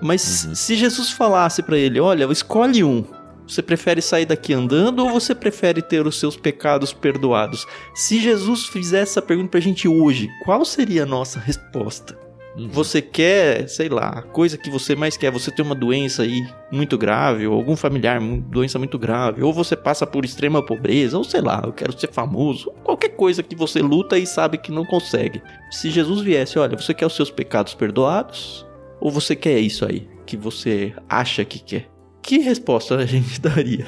[0.00, 0.54] Mas Uhum.
[0.54, 3.04] se Jesus falasse para ele, olha, escolhe um.
[3.46, 7.66] Você prefere sair daqui andando ou você prefere ter os seus pecados perdoados?
[7.94, 12.23] Se Jesus fizesse essa pergunta pra gente hoje, qual seria a nossa resposta?
[12.70, 16.46] Você quer, sei lá, a coisa que você mais quer, você tem uma doença aí
[16.70, 21.24] muito grave, ou algum familiar, doença muito grave, ou você passa por extrema pobreza, ou
[21.24, 24.84] sei lá, eu quero ser famoso, qualquer coisa que você luta e sabe que não
[24.84, 25.42] consegue.
[25.68, 28.64] Se Jesus viesse, olha, você quer os seus pecados perdoados?
[29.00, 31.90] Ou você quer isso aí, que você acha que quer?
[32.22, 33.84] Que resposta a gente daria?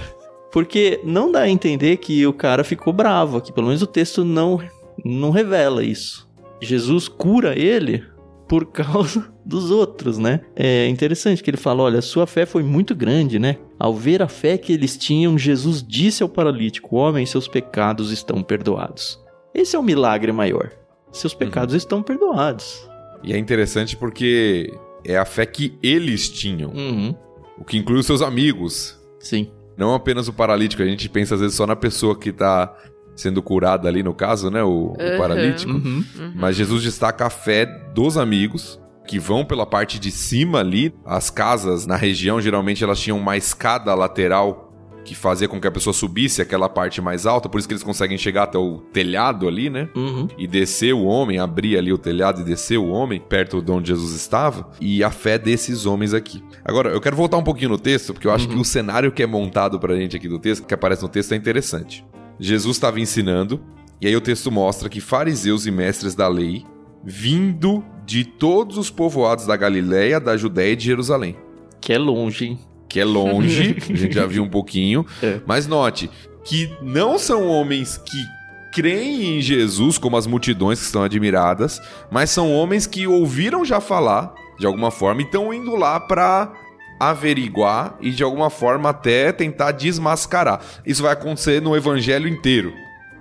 [0.52, 4.24] Porque não dá a entender que o cara ficou bravo aqui, pelo menos o texto
[4.24, 4.60] não,
[5.04, 6.28] não revela isso.
[6.60, 8.02] Jesus cura ele
[8.48, 10.40] por causa dos outros, né?
[10.54, 13.56] É interessante que ele fala: olha, sua fé foi muito grande, né?
[13.78, 18.42] Ao ver a fé que eles tinham, Jesus disse ao paralítico: Homem, seus pecados estão
[18.42, 19.18] perdoados.
[19.54, 20.70] Esse é o milagre maior.
[21.12, 22.88] Seus pecados estão perdoados.
[23.22, 24.72] E é interessante porque
[25.04, 27.14] é a fé que eles tinham, Uhum,
[27.58, 29.00] o que inclui os seus amigos.
[29.20, 29.50] sim.
[29.78, 32.74] Não apenas o paralítico, a gente pensa às vezes só na pessoa que tá
[33.16, 34.62] sendo curada ali no caso, né?
[34.62, 35.18] O, o Uhum.
[35.18, 35.72] paralítico.
[35.72, 36.04] Uhum.
[36.36, 37.64] Mas Jesus destaca a fé
[37.94, 40.92] dos amigos que vão pela parte de cima ali.
[41.04, 44.64] As casas na região geralmente elas tinham uma escada lateral
[45.04, 47.84] que fazia com que a pessoa subisse aquela parte mais alta, por isso que eles
[47.84, 49.88] conseguem chegar até o telhado ali, né?
[49.94, 50.26] Uhum.
[50.36, 53.86] E descer o homem, abrir ali o telhado e descer o homem perto de onde
[53.86, 56.42] Jesus estava, e a fé desses homens aqui.
[56.64, 59.22] Agora, eu quero voltar um pouquinho no texto, porque eu acho que o cenário que
[59.22, 62.04] é montado pra gente aqui do texto, que aparece no texto, é interessante.
[62.38, 63.60] Jesus estava ensinando,
[64.00, 66.64] e aí o texto mostra que fariseus e mestres da lei,
[67.04, 71.36] vindo de todos os povoados da Galiléia, da Judéia e de Jerusalém,
[71.80, 72.58] Que é longe, hein?
[72.88, 75.40] que é longe, a gente já viu um pouquinho, É.
[75.46, 76.10] mas note
[76.44, 78.24] que não são homens que
[78.72, 81.80] creem em Jesus como as multidões que estão admiradas,
[82.10, 86.52] mas são homens que ouviram já falar de alguma forma e estão indo lá para
[86.98, 90.60] averiguar e de alguma forma até tentar desmascarar.
[90.84, 92.72] Isso vai acontecer no evangelho inteiro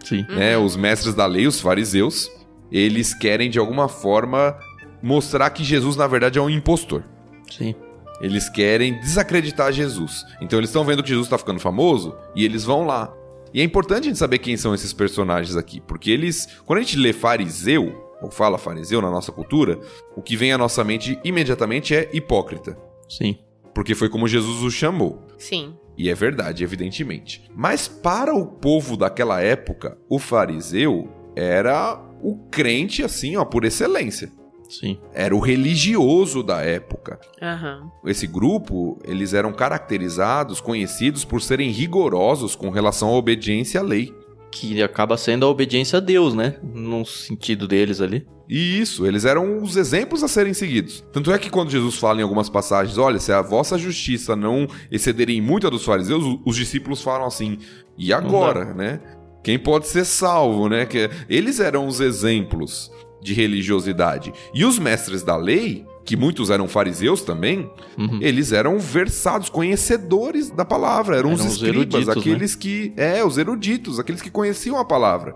[0.06, 0.26] Sim.
[0.30, 0.58] né?
[0.58, 2.32] Os mestres da lei, os fariseus,
[2.72, 4.56] eles querem de alguma forma
[5.02, 7.04] mostrar que Jesus na verdade é um impostor.
[7.52, 7.76] Sim.
[8.22, 10.26] Eles querem desacreditar Jesus.
[10.40, 13.12] Então eles estão vendo que Jesus está ficando famoso e eles vão lá.
[13.54, 16.82] E é importante a gente saber quem são esses personagens aqui, porque eles, quando a
[16.82, 19.80] gente lê fariseu, ou fala fariseu na nossa cultura,
[20.16, 23.38] o que vem à nossa mente imediatamente é hipócrita, Sim.
[23.76, 25.22] Porque foi como Jesus os chamou.
[25.38, 25.76] Sim.
[25.98, 27.44] E é verdade, evidentemente.
[27.54, 34.32] Mas para o povo daquela época, o fariseu era o crente, assim, ó, por excelência.
[34.70, 34.98] Sim.
[35.14, 37.20] Era o religioso da época.
[37.42, 37.92] Aham.
[38.06, 44.12] Esse grupo, eles eram caracterizados, conhecidos por serem rigorosos com relação à obediência à lei.
[44.58, 46.56] Que acaba sendo a obediência a Deus, né?
[46.64, 48.26] No sentido deles ali.
[48.48, 51.04] E isso, eles eram os exemplos a serem seguidos.
[51.12, 54.66] Tanto é que quando Jesus fala em algumas passagens, olha, se a vossa justiça não
[54.90, 57.58] excederem muito a dos fariseus, os discípulos falam assim,
[57.98, 59.02] e agora, né?
[59.44, 60.86] Quem pode ser salvo, né?
[60.86, 62.90] Que eles eram os exemplos
[63.22, 64.32] de religiosidade.
[64.54, 68.20] E os mestres da lei, que muitos eram fariseus também, uhum.
[68.22, 72.62] eles eram versados, conhecedores da palavra, eram, eram os escribas, os aqueles né?
[72.62, 75.36] que, é, os eruditos, aqueles que conheciam a palavra.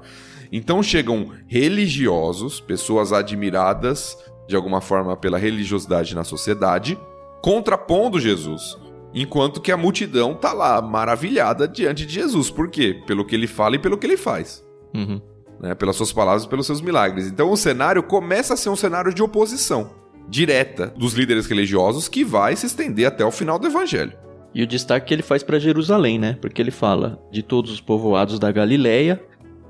[0.52, 4.16] Então chegam religiosos, pessoas admiradas
[4.48, 6.98] de alguma forma pela religiosidade na sociedade,
[7.42, 8.78] contrapondo Jesus.
[9.14, 12.52] Enquanto que a multidão tá lá, maravilhada diante de Jesus.
[12.52, 13.00] Por quê?
[13.08, 14.64] Pelo que ele fala e pelo que ele faz.
[14.94, 15.20] Uhum.
[15.60, 15.74] Né?
[15.74, 17.28] Pelas suas palavras e pelos seus milagres.
[17.28, 19.99] Então o cenário começa a ser um cenário de oposição
[20.30, 24.14] direta dos líderes religiosos que vai se estender até o final do evangelho.
[24.54, 26.38] E o destaque que ele faz para Jerusalém, né?
[26.42, 29.22] Porque ele fala de todos os povoados da Galileia,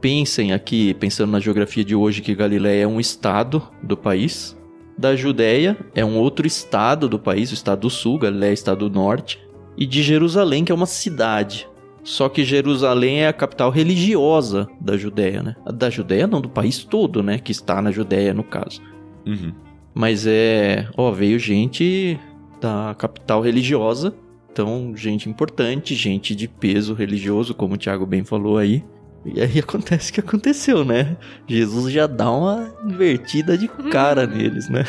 [0.02, 4.58] Pensem aqui, pensando na geografia de hoje, que Galiléia é um estado do país.
[4.98, 8.90] Da Judéia é um outro estado do país, o estado do sul, Galiléia é estado
[8.90, 9.40] do norte.
[9.78, 11.68] E de Jerusalém, que é uma cidade.
[12.02, 15.56] Só que Jerusalém é a capital religiosa da Judéia, né?
[15.74, 17.38] Da Judéia não, do país todo, né?
[17.38, 18.82] Que está na Judéia, no caso.
[19.28, 19.54] Uhum.
[20.00, 20.88] Mas é...
[20.96, 22.18] Ó, veio gente
[22.62, 24.16] da capital religiosa.
[24.50, 28.82] Então, gente importante, gente de peso religioso, como o Thiago bem falou aí.
[29.26, 31.18] E aí acontece o que aconteceu, né?
[31.46, 34.86] Jesus já dá uma invertida de cara neles, né?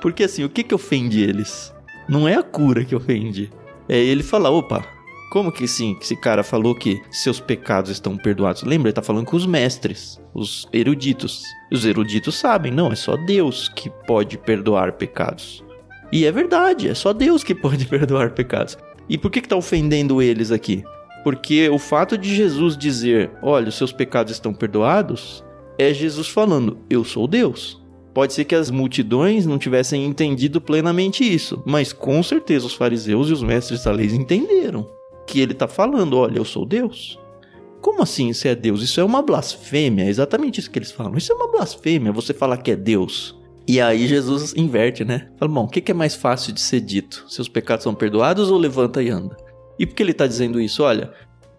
[0.00, 1.70] Porque assim, o que que ofende eles?
[2.08, 3.50] Não é a cura que ofende.
[3.86, 4.82] É ele falar, opa,
[5.30, 8.62] como que sim, esse cara falou que seus pecados estão perdoados?
[8.62, 11.42] Lembra, ele tá falando com os mestres, os eruditos.
[11.70, 15.62] Os eruditos sabem, não, é só Deus que pode perdoar pecados.
[16.10, 18.78] E é verdade, é só Deus que pode perdoar pecados.
[19.06, 20.82] E por que que tá ofendendo eles aqui?
[21.22, 25.44] Porque o fato de Jesus dizer, olha, os seus pecados estão perdoados,
[25.78, 27.82] é Jesus falando, eu sou Deus.
[28.14, 33.28] Pode ser que as multidões não tivessem entendido plenamente isso, mas com certeza os fariseus
[33.28, 34.97] e os mestres da lei entenderam
[35.28, 37.18] que ele está falando, olha, eu sou Deus.
[37.82, 38.82] Como assim isso é Deus?
[38.82, 41.16] Isso é uma blasfêmia, é exatamente isso que eles falam.
[41.16, 43.36] Isso é uma blasfêmia, você falar que é Deus.
[43.68, 45.28] E aí Jesus inverte, né?
[45.36, 47.26] Fala, bom, o que é mais fácil de ser dito?
[47.28, 49.36] Seus pecados são perdoados ou levanta e anda?
[49.78, 50.82] E por que ele está dizendo isso?
[50.82, 51.12] Olha,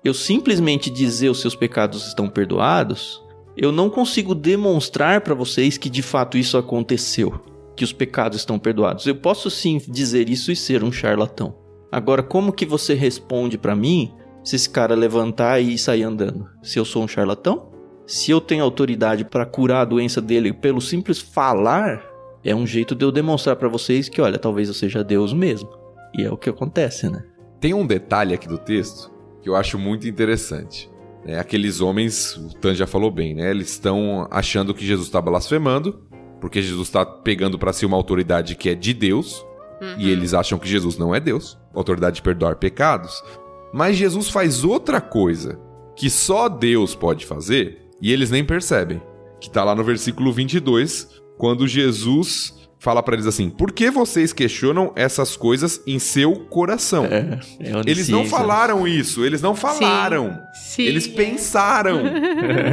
[0.03, 3.21] eu simplesmente dizer os seus pecados estão perdoados,
[3.55, 7.39] eu não consigo demonstrar para vocês que de fato isso aconteceu,
[7.75, 9.05] que os pecados estão perdoados.
[9.05, 11.68] Eu posso sim dizer isso e ser um charlatão.
[11.91, 14.13] Agora, como que você responde para mim
[14.43, 16.47] se esse cara levantar e sair andando?
[16.61, 17.69] Se eu sou um charlatão?
[18.05, 22.03] Se eu tenho autoridade para curar a doença dele pelo simples falar,
[22.43, 25.69] é um jeito de eu demonstrar para vocês que, olha, talvez eu seja Deus mesmo.
[26.17, 27.23] E é o que acontece, né?
[27.59, 29.11] Tem um detalhe aqui do texto
[29.41, 30.89] que eu acho muito interessante.
[31.25, 33.51] É, aqueles homens, o Tan já falou bem, né?
[33.51, 36.01] Eles estão achando que Jesus está blasfemando,
[36.39, 39.45] porque Jesus está pegando para si uma autoridade que é de Deus,
[39.81, 39.95] uhum.
[39.97, 43.23] e eles acham que Jesus não é Deus, autoridade de perdoar pecados.
[43.73, 45.59] Mas Jesus faz outra coisa
[45.95, 49.01] que só Deus pode fazer, e eles nem percebem.
[49.39, 51.07] Que está lá no versículo 22,
[51.37, 57.05] quando Jesus fala para eles assim: por que vocês questionam essas coisas em seu coração?
[57.05, 60.39] É, é eles não falaram isso, eles não falaram.
[60.53, 60.83] Sim, sim.
[60.83, 62.03] Eles pensaram.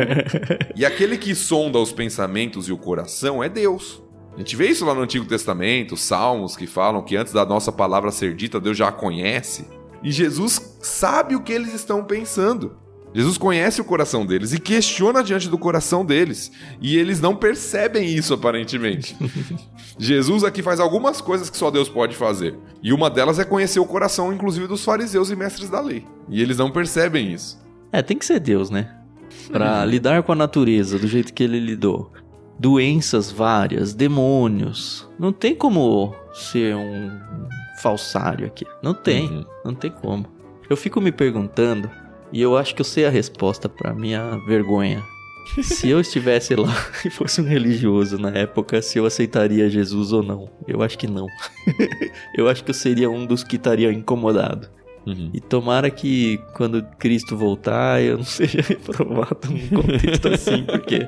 [0.74, 4.02] e aquele que sonda os pensamentos e o coração é Deus.
[4.36, 7.72] A gente vê isso lá no Antigo Testamento, salmos que falam que antes da nossa
[7.72, 9.66] palavra ser dita, Deus já a conhece.
[10.02, 12.76] E Jesus sabe o que eles estão pensando.
[13.14, 16.52] Jesus conhece o coração deles e questiona diante do coração deles.
[16.82, 19.16] E eles não percebem isso, aparentemente.
[19.98, 22.58] Jesus aqui faz algumas coisas que só Deus pode fazer.
[22.82, 26.04] E uma delas é conhecer o coração, inclusive, dos fariseus e mestres da lei.
[26.28, 27.58] E eles não percebem isso.
[27.90, 28.94] É, tem que ser Deus, né?
[29.50, 32.12] Para lidar com a natureza do jeito que ele lidou.
[32.58, 35.08] Doenças várias, demônios.
[35.18, 37.10] Não tem como ser um
[37.82, 38.66] falsário aqui.
[38.82, 39.28] Não tem.
[39.28, 39.44] Uhum.
[39.64, 40.26] Não tem como.
[40.68, 41.90] Eu fico me perguntando
[42.32, 45.02] e eu acho que eu sei a resposta para minha vergonha.
[45.62, 50.22] se eu estivesse lá e fosse um religioso na época, se eu aceitaria Jesus ou
[50.22, 50.50] não.
[50.66, 51.26] Eu acho que não.
[52.36, 54.68] eu acho que eu seria um dos que estaria incomodado.
[55.06, 55.30] Uhum.
[55.32, 61.06] E tomara que quando Cristo voltar eu não seja reprovado num contexto assim, porque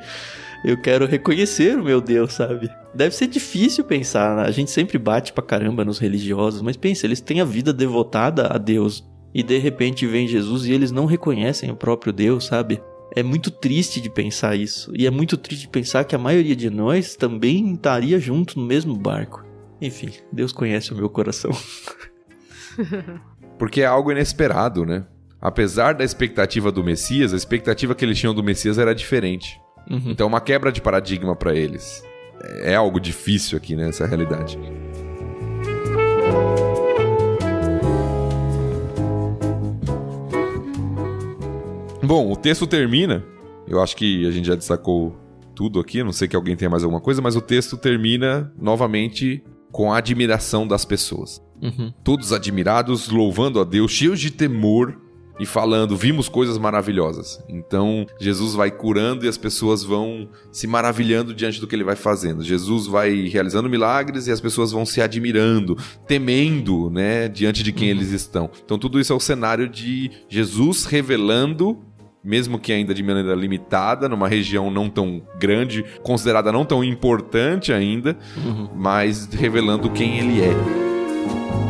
[0.64, 2.70] eu quero reconhecer o meu Deus, sabe?
[2.94, 4.42] Deve ser difícil pensar, né?
[4.42, 8.48] a gente sempre bate pra caramba nos religiosos, mas pensa, eles têm a vida devotada
[8.48, 12.82] a Deus e de repente vem Jesus e eles não reconhecem o próprio Deus, sabe?
[13.14, 14.92] É muito triste de pensar isso.
[14.94, 18.66] E é muito triste de pensar que a maioria de nós também estaria junto no
[18.66, 19.44] mesmo barco.
[19.80, 21.50] Enfim, Deus conhece o meu coração.
[23.58, 25.06] Porque é algo inesperado, né?
[25.40, 29.60] apesar da expectativa do Messias, a expectativa que eles tinham do Messias era diferente.
[29.90, 30.02] Uhum.
[30.06, 32.02] Então, uma quebra de paradigma para eles.
[32.62, 34.58] É algo difícil aqui nessa realidade.
[42.02, 43.24] Bom, o texto termina.
[43.66, 45.14] Eu acho que a gente já destacou
[45.54, 46.02] tudo aqui.
[46.02, 49.98] Não sei que alguém tenha mais alguma coisa, mas o texto termina novamente com a
[49.98, 51.42] admiração das pessoas.
[51.60, 51.92] Uhum.
[52.02, 54.98] Todos admirados, louvando a Deus, cheios de temor
[55.38, 57.42] e falando: vimos coisas maravilhosas.
[57.48, 61.96] Então, Jesus vai curando e as pessoas vão se maravilhando diante do que ele vai
[61.96, 62.42] fazendo.
[62.42, 65.76] Jesus vai realizando milagres e as pessoas vão se admirando,
[66.06, 68.50] temendo, né, diante de quem eles estão.
[68.64, 71.78] Então, tudo isso é o cenário de Jesus revelando
[72.22, 77.72] mesmo que ainda de maneira limitada, numa região não tão grande, considerada não tão importante
[77.72, 78.18] ainda,
[78.74, 81.67] mas revelando quem ele é.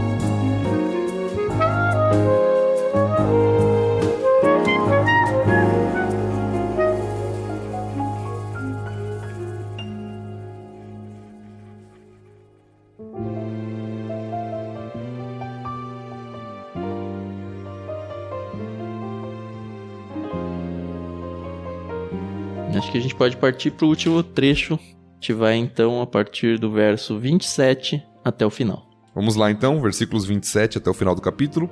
[22.78, 24.78] Acho que a gente pode partir para o último trecho.
[25.14, 28.86] Gente vai então a partir do verso 27 até o final.
[29.12, 31.68] Vamos lá então, versículos 27 até o final do capítulo.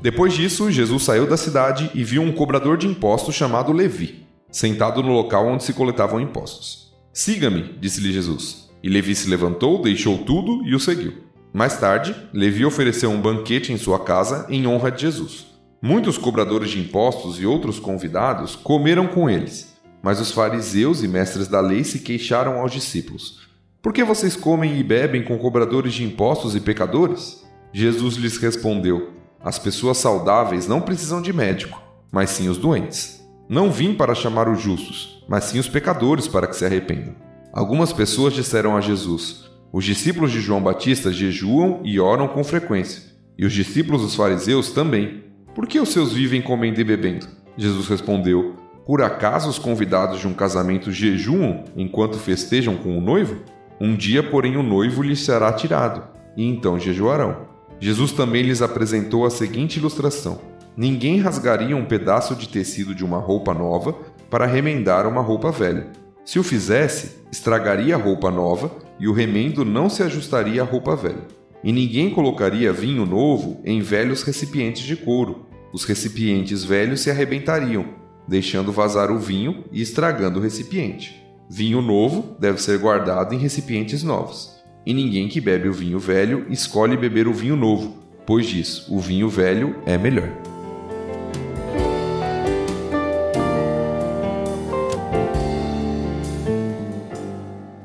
[0.00, 5.02] Depois disso, Jesus saiu da cidade e viu um cobrador de impostos chamado Levi, sentado
[5.02, 6.94] no local onde se coletavam impostos.
[7.12, 8.70] Siga-me, disse-lhe Jesus.
[8.80, 11.33] E Levi se levantou, deixou tudo e o seguiu.
[11.54, 15.46] Mais tarde, Levi ofereceu um banquete em sua casa em honra de Jesus.
[15.80, 21.46] Muitos cobradores de impostos e outros convidados comeram com eles, mas os fariseus e mestres
[21.46, 23.46] da lei se queixaram aos discípulos:
[23.80, 27.44] Por que vocês comem e bebem com cobradores de impostos e pecadores?
[27.72, 31.80] Jesus lhes respondeu: As pessoas saudáveis não precisam de médico,
[32.10, 33.24] mas sim os doentes.
[33.48, 37.14] Não vim para chamar os justos, mas sim os pecadores para que se arrependam.
[37.52, 39.43] Algumas pessoas disseram a Jesus:
[39.76, 43.02] Os discípulos de João Batista jejuam e oram com frequência,
[43.36, 45.24] e os discípulos dos fariseus também.
[45.52, 47.26] Por que os seus vivem comendo e bebendo?
[47.56, 48.54] Jesus respondeu:
[48.86, 53.42] Por acaso os convidados de um casamento jejuam enquanto festejam com o noivo?
[53.80, 56.04] Um dia, porém, o noivo lhes será tirado,
[56.36, 57.48] e então jejuarão.
[57.80, 60.40] Jesus também lhes apresentou a seguinte ilustração:
[60.76, 63.92] Ninguém rasgaria um pedaço de tecido de uma roupa nova
[64.30, 65.88] para remendar uma roupa velha.
[66.24, 70.94] Se o fizesse, estragaria a roupa nova e o remendo não se ajustaria à roupa
[70.94, 71.26] velha.
[71.62, 75.46] E ninguém colocaria vinho novo em velhos recipientes de couro.
[75.72, 77.86] Os recipientes velhos se arrebentariam,
[78.28, 81.22] deixando vazar o vinho e estragando o recipiente.
[81.50, 84.54] Vinho novo deve ser guardado em recipientes novos.
[84.86, 88.98] E ninguém que bebe o vinho velho escolhe beber o vinho novo, pois diz: o
[88.98, 90.53] vinho velho é melhor.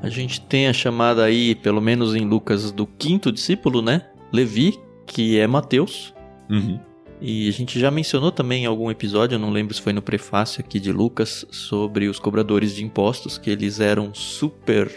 [0.10, 4.08] A gente tem a chamada aí, pelo menos em Lucas, do quinto discípulo, né?
[4.34, 6.16] Levi, que é Mateus.
[6.50, 6.80] Uhum.
[7.22, 10.02] E a gente já mencionou também em algum episódio, eu não lembro se foi no
[10.02, 14.92] prefácio aqui de Lucas, sobre os cobradores de impostos, que eles eram super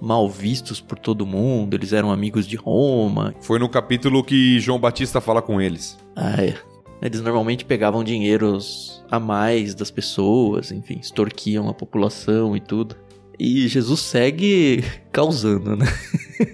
[0.00, 3.34] mal vistos por todo mundo, eles eram amigos de Roma.
[3.40, 5.98] Foi no capítulo que João Batista fala com eles.
[6.14, 6.56] Ah, é.
[7.02, 12.94] Eles normalmente pegavam dinheiros a mais das pessoas, enfim, extorquiam a população e tudo.
[13.38, 15.86] E Jesus segue causando, né?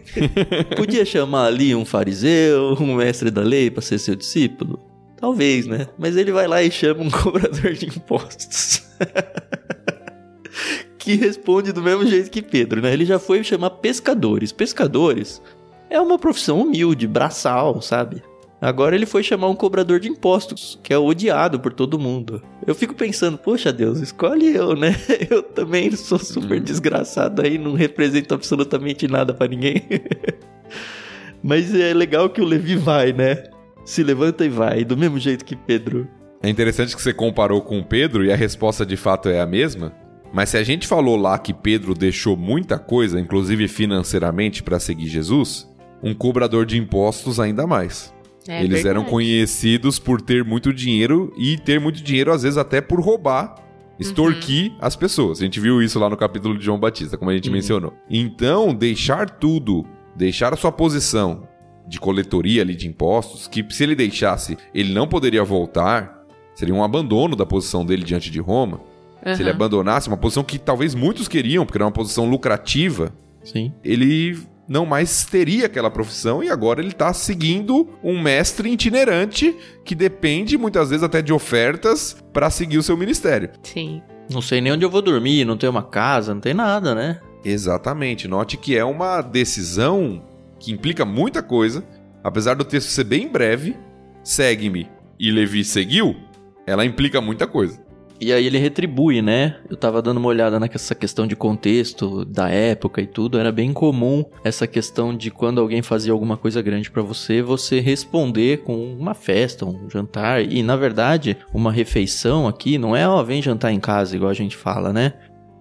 [0.76, 4.78] Podia chamar ali um fariseu, um mestre da lei para ser seu discípulo?
[5.16, 5.86] Talvez, né?
[5.98, 8.82] Mas ele vai lá e chama um cobrador de impostos.
[10.98, 12.92] que responde do mesmo jeito que Pedro, né?
[12.92, 14.52] Ele já foi chamar pescadores.
[14.52, 15.42] Pescadores
[15.90, 18.22] é uma profissão humilde, braçal, sabe?
[18.60, 22.42] Agora ele foi chamar um cobrador de impostos, que é odiado por todo mundo.
[22.66, 24.94] Eu fico pensando, poxa Deus, escolhe eu, né?
[25.30, 29.82] Eu também sou super desgraçado aí, não represento absolutamente nada pra ninguém.
[31.42, 33.44] Mas é legal que o Levi vai, né?
[33.82, 36.06] Se levanta e vai, do mesmo jeito que Pedro.
[36.42, 39.94] É interessante que você comparou com Pedro e a resposta de fato é a mesma.
[40.32, 45.06] Mas se a gente falou lá que Pedro deixou muita coisa, inclusive financeiramente, para seguir
[45.06, 45.66] Jesus,
[46.02, 48.14] um cobrador de impostos ainda mais.
[48.48, 49.10] É Eles eram verdade.
[49.10, 53.54] conhecidos por ter muito dinheiro e ter muito dinheiro, às vezes, até por roubar,
[53.98, 55.40] extorquir as pessoas.
[55.40, 57.92] A gente viu isso lá no capítulo de João Batista, como a gente mencionou.
[58.08, 59.84] Então, deixar tudo,
[60.16, 61.46] deixar a sua posição
[61.86, 66.24] de coletoria ali de impostos, que se ele deixasse, ele não poderia voltar,
[66.54, 68.80] seria um abandono da posição dele diante de Roma.
[69.34, 73.12] Se ele abandonasse uma posição que talvez muitos queriam, porque era uma posição lucrativa,
[73.44, 73.70] Sim.
[73.84, 74.38] ele
[74.70, 80.56] não mais teria aquela profissão e agora ele está seguindo um mestre itinerante que depende
[80.56, 83.50] muitas vezes até de ofertas para seguir o seu ministério.
[83.64, 84.00] Sim.
[84.30, 87.20] Não sei nem onde eu vou dormir, não tenho uma casa, não tem nada, né?
[87.44, 88.28] Exatamente.
[88.28, 90.22] Note que é uma decisão
[90.60, 91.84] que implica muita coisa.
[92.22, 93.76] Apesar do texto ser bem breve,
[94.22, 96.14] segue-me e Levi seguiu,
[96.64, 97.82] ela implica muita coisa.
[98.20, 99.56] E aí ele retribui, né?
[99.70, 103.72] Eu tava dando uma olhada nessa questão de contexto da época e tudo, era bem
[103.72, 108.76] comum essa questão de quando alguém fazia alguma coisa grande para você, você responder com
[108.92, 110.42] uma festa, um jantar.
[110.42, 114.34] E na verdade, uma refeição aqui não é, ó, vem jantar em casa, igual a
[114.34, 115.14] gente fala, né?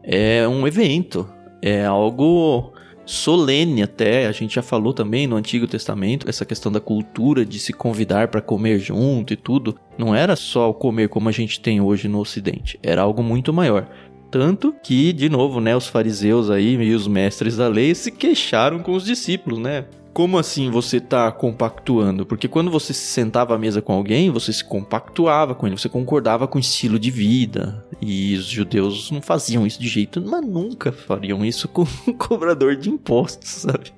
[0.04, 1.30] É um evento,
[1.62, 2.74] é algo
[3.10, 4.28] solene até.
[4.28, 8.28] A gente já falou também no Antigo Testamento essa questão da cultura de se convidar
[8.28, 9.76] para comer junto e tudo.
[9.98, 13.52] Não era só o comer como a gente tem hoje no Ocidente, era algo muito
[13.52, 13.90] maior.
[14.32, 18.78] Tanto que, de novo, né, os fariseus aí e os mestres da lei se queixaram
[18.80, 19.86] com os discípulos, né?
[20.20, 22.26] Como assim você está compactuando?
[22.26, 25.88] Porque quando você se sentava à mesa com alguém, você se compactuava com ele, você
[25.88, 27.86] concordava com o estilo de vida.
[28.02, 32.76] E os judeus não faziam isso de jeito, mas nunca fariam isso com um cobrador
[32.76, 33.94] de impostos, sabe?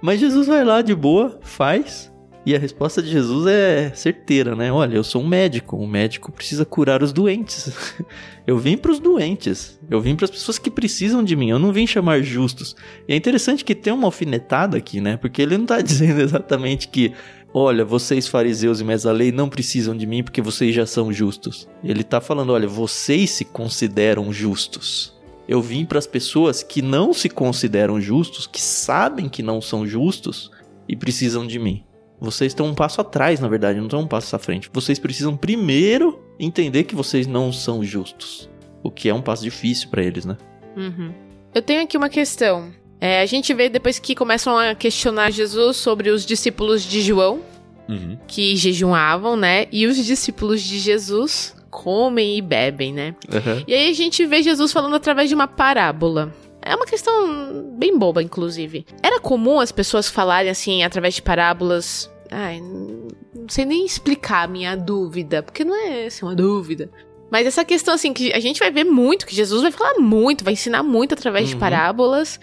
[0.00, 2.10] Mas Jesus vai lá de boa, faz,
[2.46, 4.70] e a resposta de Jesus é certeira, né?
[4.70, 7.72] Olha, eu sou um médico, um médico precisa curar os doentes.
[8.46, 11.58] eu vim para os doentes, eu vim para as pessoas que precisam de mim, eu
[11.58, 12.76] não vim chamar justos.
[13.08, 15.16] E é interessante que tem uma alfinetada aqui, né?
[15.16, 17.12] Porque ele não está dizendo exatamente que,
[17.54, 21.10] olha, vocês fariseus e mestres da lei não precisam de mim porque vocês já são
[21.10, 21.66] justos.
[21.82, 25.14] Ele está falando, olha, vocês se consideram justos.
[25.48, 29.86] Eu vim para as pessoas que não se consideram justos, que sabem que não são
[29.86, 30.50] justos
[30.86, 31.84] e precisam de mim.
[32.20, 34.70] Vocês estão um passo atrás, na verdade, não estão um passo à frente.
[34.72, 38.48] Vocês precisam primeiro entender que vocês não são justos.
[38.82, 40.36] O que é um passo difícil para eles, né?
[40.76, 41.12] Uhum.
[41.54, 42.72] Eu tenho aqui uma questão.
[43.00, 47.40] É, a gente vê depois que começam a questionar Jesus sobre os discípulos de João,
[47.88, 48.16] Uhum.
[48.26, 49.66] que jejuavam, né?
[49.70, 53.14] E os discípulos de Jesus comem e bebem, né?
[53.30, 53.64] Uhum.
[53.66, 56.32] E aí a gente vê Jesus falando através de uma parábola.
[56.64, 58.86] É uma questão bem boba, inclusive.
[59.02, 62.10] Era comum as pessoas falarem assim, através de parábolas.
[62.30, 66.90] Ai, não sei nem explicar a minha dúvida, porque não é assim, uma dúvida.
[67.30, 70.44] Mas essa questão, assim, que a gente vai ver muito, que Jesus vai falar muito,
[70.44, 71.60] vai ensinar muito através de Uhum.
[71.60, 72.38] parábolas.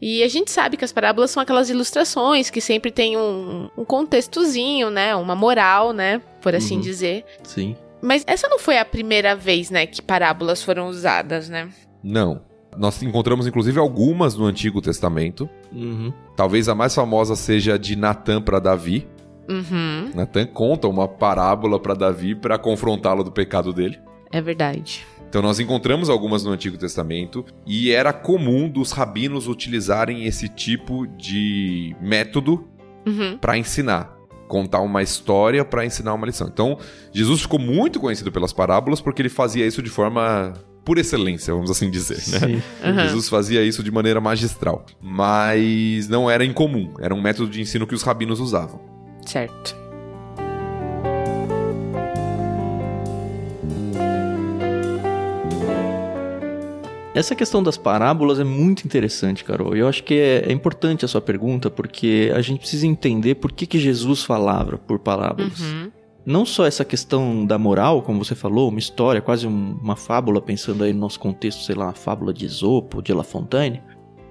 [0.00, 3.84] E a gente sabe que as parábolas são aquelas ilustrações que sempre tem um, um
[3.84, 5.14] contextozinho, né?
[5.16, 6.20] Uma moral, né?
[6.40, 6.80] Por assim Uhum.
[6.80, 7.24] dizer.
[7.42, 7.76] Sim.
[8.02, 11.68] Mas essa não foi a primeira vez, né, que parábolas foram usadas, né?
[12.04, 12.42] Não.
[12.76, 15.48] Nós encontramos inclusive algumas no Antigo Testamento.
[15.72, 16.12] Uhum.
[16.36, 19.06] Talvez a mais famosa seja a de Natã para Davi.
[19.48, 23.98] Uhum, Natã conta uma parábola para Davi para confrontá-lo do pecado dele.
[24.32, 25.06] é verdade.
[25.28, 31.06] Então nós encontramos algumas no Antigo Testamento e era comum dos rabinos utilizarem esse tipo
[31.06, 32.66] de método
[33.06, 34.16] Uhum, para ensinar,
[34.48, 36.48] contar uma história para ensinar uma lição.
[36.48, 36.76] Então,
[37.12, 40.52] Jesus ficou muito conhecido pelas parábolas porque ele fazia isso de forma
[40.86, 42.38] por excelência, vamos assim dizer, né?
[42.38, 42.62] Sim.
[42.82, 43.08] Aham.
[43.08, 47.86] Jesus fazia isso de maneira magistral, mas não era incomum, era um método de ensino
[47.86, 48.80] que os rabinos usavam.
[49.26, 49.76] certo.
[57.14, 59.74] Essa questão das parábolas é muito interessante, Carol.
[59.74, 63.52] Eu acho que é, é importante a sua pergunta, porque a gente precisa entender por
[63.52, 65.58] que, que Jesus falava por parábolas.
[65.58, 65.90] Uhum,
[66.26, 70.42] Não só essa questão da moral, como você falou, uma história, quase um- uma fábula,
[70.42, 73.80] pensando aí no nosso contexto, sei lá, uma fábula de Esopo, de La Fontaine,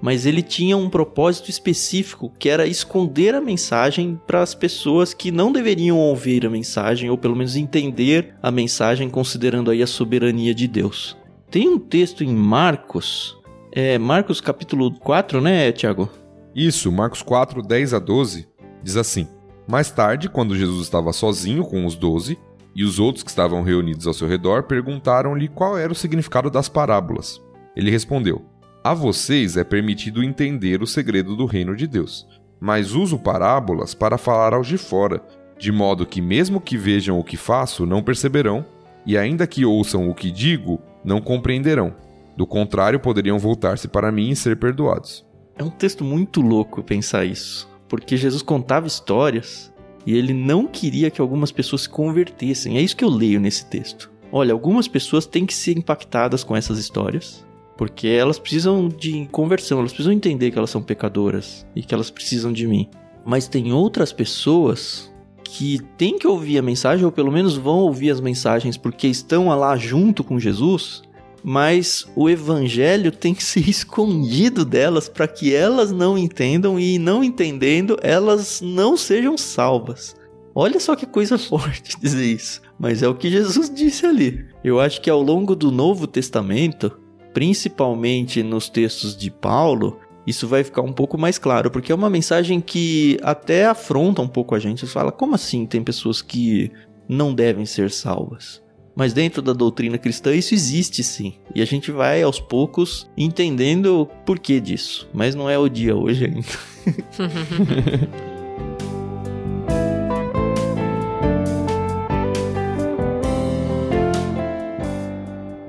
[0.02, 5.30] mas ele tinha um propósito específico, que era esconder a mensagem para as pessoas que
[5.30, 10.54] não deveriam ouvir a mensagem, ou pelo menos entender a mensagem, considerando aí a soberania
[10.54, 11.16] de Deus.
[11.50, 13.38] Tem um texto em Marcos,
[13.72, 16.10] é Marcos capítulo 4, né, Tiago?
[16.54, 18.46] Isso, Marcos 4, 10 a 12,
[18.82, 19.26] diz assim:
[19.66, 22.38] Mais tarde, quando Jesus estava sozinho com os doze,
[22.74, 26.68] e os outros que estavam reunidos ao seu redor perguntaram-lhe qual era o significado das
[26.68, 27.40] parábolas.
[27.74, 28.44] Ele respondeu:
[28.84, 32.26] A vocês é permitido entender o segredo do reino de Deus,
[32.60, 35.22] mas uso parábolas para falar aos de fora,
[35.58, 38.64] de modo que, mesmo que vejam o que faço, não perceberão,
[39.06, 41.94] e ainda que ouçam o que digo, não compreenderão.
[42.36, 45.24] Do contrário, poderiam voltar-se para mim e ser perdoados.
[45.56, 49.72] É um texto muito louco pensar isso, porque Jesus contava histórias
[50.06, 52.76] e ele não queria que algumas pessoas se convertessem.
[52.78, 54.10] É isso que eu leio nesse texto.
[54.30, 57.44] Olha, algumas pessoas têm que ser impactadas com essas histórias,
[57.76, 62.10] porque elas precisam de conversão, elas precisam entender que elas são pecadoras e que elas
[62.10, 62.88] precisam de mim.
[63.24, 65.12] Mas tem outras pessoas
[65.42, 69.48] que têm que ouvir a mensagem, ou pelo menos vão ouvir as mensagens porque estão
[69.48, 71.02] lá junto com Jesus,
[71.48, 77.22] mas o evangelho tem que ser escondido delas para que elas não entendam e não
[77.22, 80.16] entendendo, elas não sejam salvas.
[80.52, 84.44] Olha só que coisa forte dizer isso, mas é o que Jesus disse ali.
[84.64, 86.98] Eu acho que ao longo do Novo Testamento,
[87.32, 92.10] principalmente nos textos de Paulo, isso vai ficar um pouco mais claro, porque é uma
[92.10, 94.80] mensagem que até afronta um pouco a gente.
[94.80, 96.72] Você fala, como assim tem pessoas que
[97.08, 98.65] não devem ser salvas?
[98.96, 101.34] Mas dentro da doutrina cristã isso existe sim.
[101.54, 105.06] E a gente vai aos poucos entendendo o porquê disso.
[105.12, 106.46] Mas não é o dia hoje ainda.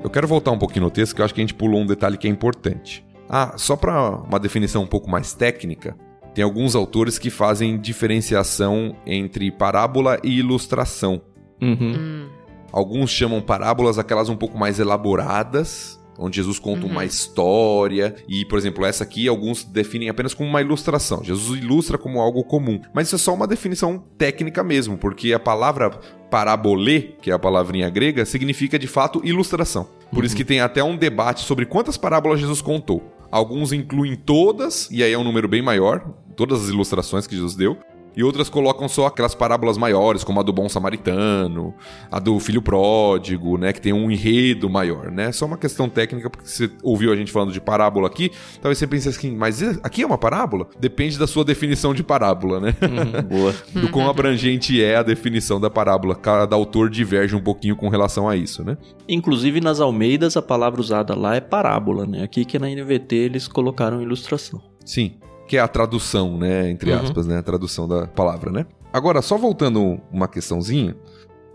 [0.02, 1.86] Eu quero voltar um pouquinho no texto, que eu acho que a gente pulou um
[1.86, 3.04] detalhe que é importante.
[3.28, 5.94] Ah, só para uma definição um pouco mais técnica,
[6.34, 11.20] tem alguns autores que fazem diferenciação entre parábola e ilustração.
[11.60, 11.94] Uhum.
[11.94, 12.37] Hum.
[12.72, 16.92] Alguns chamam parábolas aquelas um pouco mais elaboradas, onde Jesus conta Uhum.
[16.92, 18.16] uma história.
[18.28, 21.22] E, por exemplo, essa aqui alguns definem apenas como uma ilustração.
[21.22, 22.80] Jesus ilustra como algo comum.
[22.92, 25.90] Mas isso é só uma definição técnica mesmo, porque a palavra
[26.30, 29.88] parabolê, que é a palavrinha grega, significa de fato ilustração.
[30.12, 33.14] Por isso que tem até um debate sobre quantas parábolas Jesus contou.
[33.30, 36.00] Alguns incluem todas, e aí é um número bem maior,
[36.34, 37.76] todas as ilustrações que Jesus deu.
[38.16, 41.74] E outras colocam só aquelas parábolas maiores, como a do bom samaritano,
[42.10, 45.30] a do filho pródigo, né, que tem um enredo maior, né?
[45.32, 48.30] Só uma questão técnica, porque você ouviu a gente falando de parábola aqui,
[48.60, 50.66] talvez você pense assim, mas aqui é uma parábola?
[50.78, 52.74] Depende da sua definição de parábola, né?
[52.82, 53.54] Uhum, boa.
[53.72, 56.14] do quão abrangente é a definição da parábola.
[56.14, 58.76] Cada autor diverge um pouquinho com relação a isso, né?
[59.08, 62.22] Inclusive nas Almeidas a palavra usada lá é parábola, né?
[62.22, 64.60] Aqui que na NVT eles colocaram ilustração.
[64.84, 65.14] Sim,
[65.48, 67.00] que é a tradução, né, entre Uhum.
[67.00, 68.66] aspas, né, a tradução da palavra, né?
[68.92, 70.94] Agora, só voltando uma questãozinha,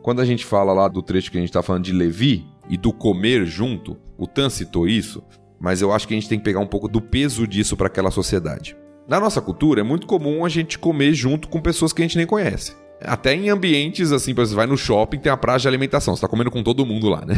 [0.02, 2.76] quando a gente fala lá do trecho que a gente tá falando de Levi e
[2.76, 5.24] do comer junto, o Tan citou isso,
[5.60, 7.88] mas eu acho que a gente tem que pegar um pouco do peso disso para
[7.88, 8.76] aquela sociedade.
[9.08, 12.18] Na nossa cultura é muito comum a gente comer junto com pessoas que a gente
[12.18, 12.76] nem conhece.
[13.06, 16.16] Até em ambientes assim, por exemplo, você vai no shopping, tem a praça de alimentação,
[16.16, 17.36] você tá comendo com todo mundo lá, né?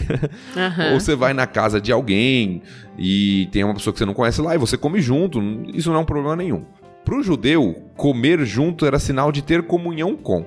[0.56, 0.94] Aham.
[0.94, 2.62] Ou você vai na casa de alguém
[2.98, 5.42] e tem uma pessoa que você não conhece lá e você come junto,
[5.74, 6.64] isso não é um problema nenhum.
[7.04, 10.46] Pro judeu, comer junto era sinal de ter comunhão com.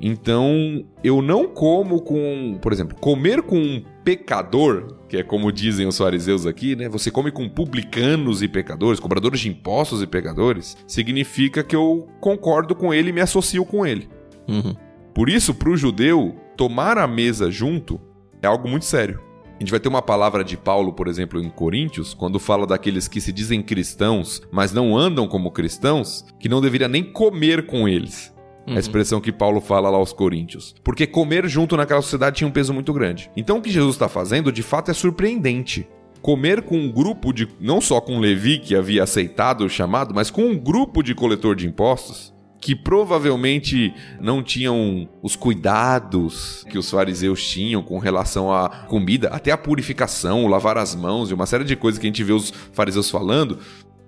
[0.00, 5.86] Então, eu não como com, por exemplo, comer com um pecador, que é como dizem
[5.86, 6.88] os fariseus aqui, né?
[6.88, 12.74] Você come com publicanos e pecadores, cobradores de impostos e pecadores, significa que eu concordo
[12.74, 14.08] com ele e me associo com ele.
[14.48, 14.74] Uhum.
[15.14, 18.00] Por isso, para o judeu, tomar a mesa junto
[18.42, 19.20] é algo muito sério.
[19.56, 23.08] A gente vai ter uma palavra de Paulo, por exemplo, em Coríntios, quando fala daqueles
[23.08, 27.88] que se dizem cristãos, mas não andam como cristãos, que não deveria nem comer com
[27.88, 28.34] eles.
[28.66, 28.76] Uhum.
[28.76, 30.74] A expressão que Paulo fala lá aos Coríntios.
[30.84, 33.30] Porque comer junto naquela sociedade tinha um peso muito grande.
[33.34, 35.88] Então o que Jesus está fazendo, de fato, é surpreendente.
[36.20, 37.48] Comer com um grupo de.
[37.58, 41.54] não só com Levi, que havia aceitado o chamado, mas com um grupo de coletor
[41.54, 42.34] de impostos,
[42.66, 49.52] que provavelmente não tinham os cuidados que os fariseus tinham com relação à comida, até
[49.52, 52.32] a purificação, o lavar as mãos e uma série de coisas que a gente vê
[52.32, 53.60] os fariseus falando,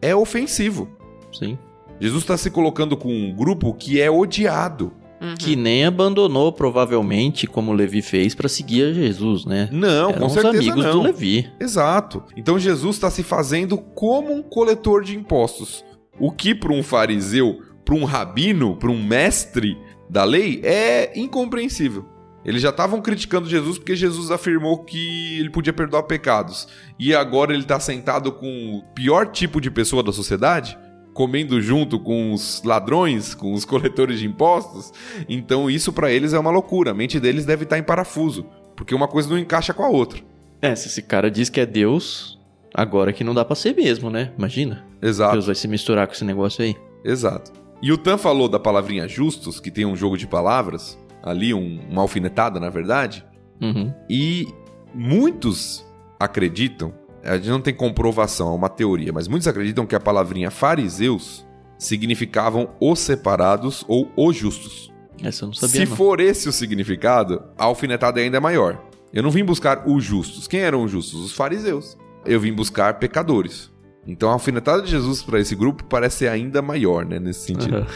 [0.02, 0.88] é ofensivo.
[1.32, 1.56] Sim.
[2.00, 4.92] Jesus está se colocando com um grupo que é odiado.
[5.20, 5.36] Uhum.
[5.38, 9.68] Que nem abandonou, provavelmente, como Levi fez, pra seguir a Jesus, né?
[9.70, 10.92] Não, Eram com os certeza amigos não.
[10.94, 11.48] do Levi.
[11.60, 12.24] Exato.
[12.36, 15.84] Então Jesus está se fazendo como um coletor de impostos.
[16.18, 19.78] O que para um fariseu, para um rabino, para um mestre
[20.10, 22.04] da lei é incompreensível.
[22.44, 26.68] Eles já estavam criticando Jesus porque Jesus afirmou que ele podia perdoar pecados.
[26.98, 30.78] E agora ele está sentado com o pior tipo de pessoa da sociedade,
[31.14, 34.92] comendo junto com os ladrões, com os coletores de impostos.
[35.26, 36.90] Então isso para eles é uma loucura.
[36.90, 38.44] A mente deles deve estar em parafuso,
[38.76, 40.20] porque uma coisa não encaixa com a outra.
[40.60, 42.38] É, se esse cara diz que é Deus,
[42.74, 44.30] agora que não dá pra ser mesmo, né?
[44.36, 44.84] Imagina.
[45.00, 45.32] Exato.
[45.32, 46.76] Deus vai se misturar com esse negócio aí.
[47.02, 47.67] Exato.
[47.82, 51.80] E o Tan falou da palavrinha justos, que tem um jogo de palavras, ali, um-
[51.90, 53.24] uma alfinetada, na verdade.
[53.60, 53.92] Uhum.
[54.10, 54.46] E
[54.94, 55.84] muitos
[56.18, 56.92] acreditam,
[57.24, 61.46] a gente não tem comprovação, é uma teoria, mas muitos acreditam que a palavrinha fariseus
[61.78, 64.92] significavam os separados ou os justos.
[65.22, 65.96] Essa eu não sabia, Se não.
[65.96, 68.82] for esse o significado, a alfinetada ainda é maior.
[69.12, 70.46] Eu não vim buscar os justos.
[70.46, 71.20] Quem eram os justos?
[71.24, 71.96] Os fariseus.
[72.26, 73.70] Eu vim buscar pecadores.
[74.08, 77.76] Então a alfinetada de Jesus para esse grupo parece ser ainda maior, né, nesse sentido.
[77.76, 77.86] Aham.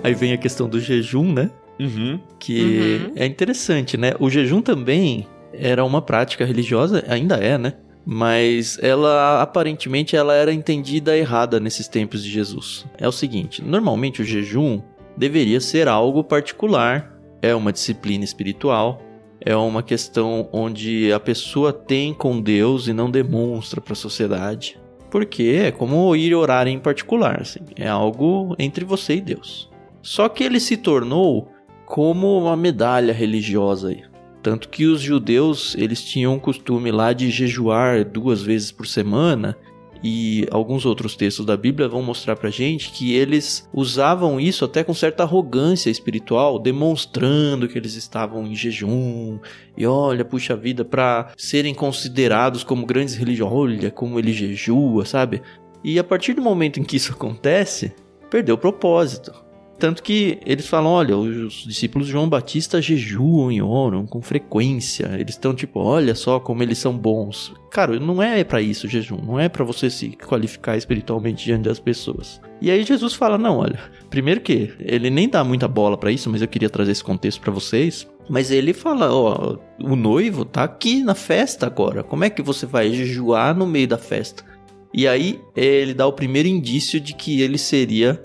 [0.03, 1.51] Aí vem a questão do jejum, né?
[1.78, 2.20] Uhum.
[2.39, 3.12] Que Uhum.
[3.16, 4.14] é interessante, né?
[4.18, 7.74] O jejum também era uma prática religiosa, ainda é, né?
[8.05, 12.87] Mas ela aparentemente ela era entendida errada nesses tempos de Jesus.
[12.99, 14.81] É o seguinte, normalmente o jejum
[15.16, 19.03] deveria ser algo particular, é uma disciplina espiritual,
[19.41, 24.78] é uma questão onde a pessoa tem com Deus e não demonstra para a sociedade.
[25.11, 29.68] Porque é como ir orar em particular, assim, é algo entre você e Deus.
[30.03, 31.51] Só que ele se tornou
[31.84, 34.03] como uma medalha religiosa aí.
[34.43, 39.57] Tanto que os judeus, eles tinham o costume lá de jejuar duas vezes por semana
[40.03, 44.82] e alguns outros textos da Bíblia vão mostrar pra gente que eles usavam isso até
[44.82, 49.38] com certa arrogância espiritual, demonstrando que eles estavam em jejum.
[49.76, 55.42] E olha, puxa vida, para serem considerados como grandes religiosos, olha como ele jejua, sabe?
[55.84, 57.92] E a partir do momento em que isso acontece,
[58.30, 59.49] perdeu o propósito.
[59.81, 65.11] Tanto que eles falam: olha, os discípulos de João Batista jejuam e oram com frequência.
[65.14, 67.55] Eles estão tipo, olha só como eles são bons.
[67.70, 71.64] Cara, não é para isso o jejum, não é para você se qualificar espiritualmente diante
[71.64, 72.43] das pessoas.
[72.61, 76.28] E aí Jesus fala: não, olha, primeiro que ele nem dá muita bola para isso,
[76.28, 78.07] mas eu queria trazer esse contexto para vocês.
[78.28, 82.03] Mas ele fala: ó, o noivo tá aqui na festa agora.
[82.03, 84.45] Como é que você vai jejuar no meio da festa?
[84.93, 88.20] E aí ele dá o primeiro indício de que ele seria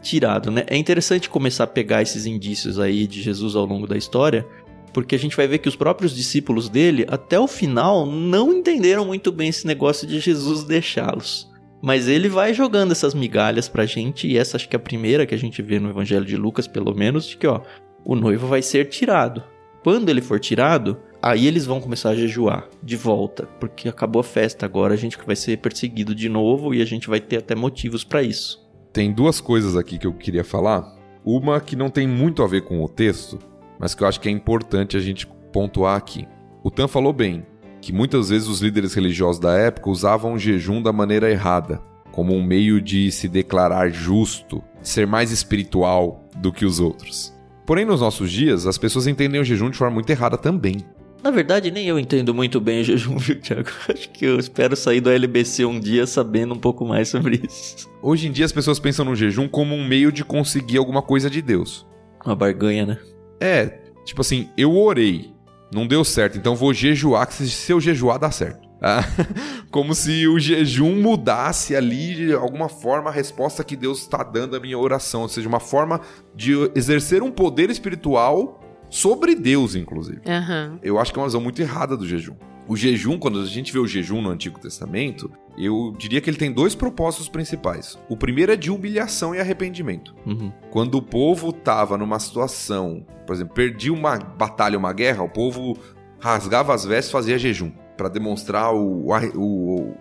[0.00, 0.64] tirado, né?
[0.66, 4.46] É interessante começar a pegar esses indícios aí de Jesus ao longo da história,
[4.92, 9.04] porque a gente vai ver que os próprios discípulos dele, até o final, não entenderam
[9.04, 11.48] muito bem esse negócio de Jesus deixá-los.
[11.82, 15.24] Mas ele vai jogando essas migalhas pra gente, e essa acho que é a primeira
[15.24, 17.62] que a gente vê no Evangelho de Lucas, pelo menos, de que, ó,
[18.04, 19.42] o noivo vai ser tirado.
[19.82, 24.24] Quando ele for tirado, aí eles vão começar a jejuar de volta, porque acabou a
[24.24, 27.54] festa, agora a gente vai ser perseguido de novo e a gente vai ter até
[27.54, 28.59] motivos para isso.
[28.92, 30.96] Tem duas coisas aqui que eu queria falar.
[31.24, 33.38] Uma que não tem muito a ver com o texto,
[33.78, 36.26] mas que eu acho que é importante a gente pontuar aqui.
[36.62, 37.46] O Tan falou bem
[37.80, 41.80] que muitas vezes os líderes religiosos da época usavam o jejum da maneira errada,
[42.10, 47.32] como um meio de se declarar justo, ser mais espiritual do que os outros.
[47.64, 50.84] Porém, nos nossos dias, as pessoas entendem o jejum de forma muito errada também.
[51.22, 53.68] Na verdade, nem eu entendo muito bem o jejum, viu, Thiago?
[53.88, 57.88] Acho que eu espero sair do LBC um dia sabendo um pouco mais sobre isso.
[58.02, 61.28] Hoje em dia as pessoas pensam no jejum como um meio de conseguir alguma coisa
[61.28, 61.86] de Deus.
[62.24, 62.98] Uma barganha, né?
[63.38, 65.32] É, tipo assim, eu orei,
[65.72, 68.68] não deu certo, então vou jejuar, que se eu jejuar dá certo.
[68.82, 69.04] Ah,
[69.70, 74.56] como se o jejum mudasse ali de alguma forma a resposta que Deus está dando
[74.56, 76.00] à minha oração, ou seja, uma forma
[76.34, 78.58] de exercer um poder espiritual
[78.90, 80.20] sobre Deus, inclusive.
[80.26, 80.78] Uhum.
[80.82, 82.34] Eu acho que é uma visão muito errada do jejum.
[82.68, 86.36] O jejum, quando a gente vê o jejum no Antigo Testamento, eu diria que ele
[86.36, 87.98] tem dois propósitos principais.
[88.08, 90.14] O primeiro é de humilhação e arrependimento.
[90.26, 90.52] Uhum.
[90.70, 95.76] Quando o povo estava numa situação, por exemplo, perdia uma batalha, uma guerra, o povo
[96.20, 99.94] rasgava as vestes e fazia jejum para demonstrar o, o,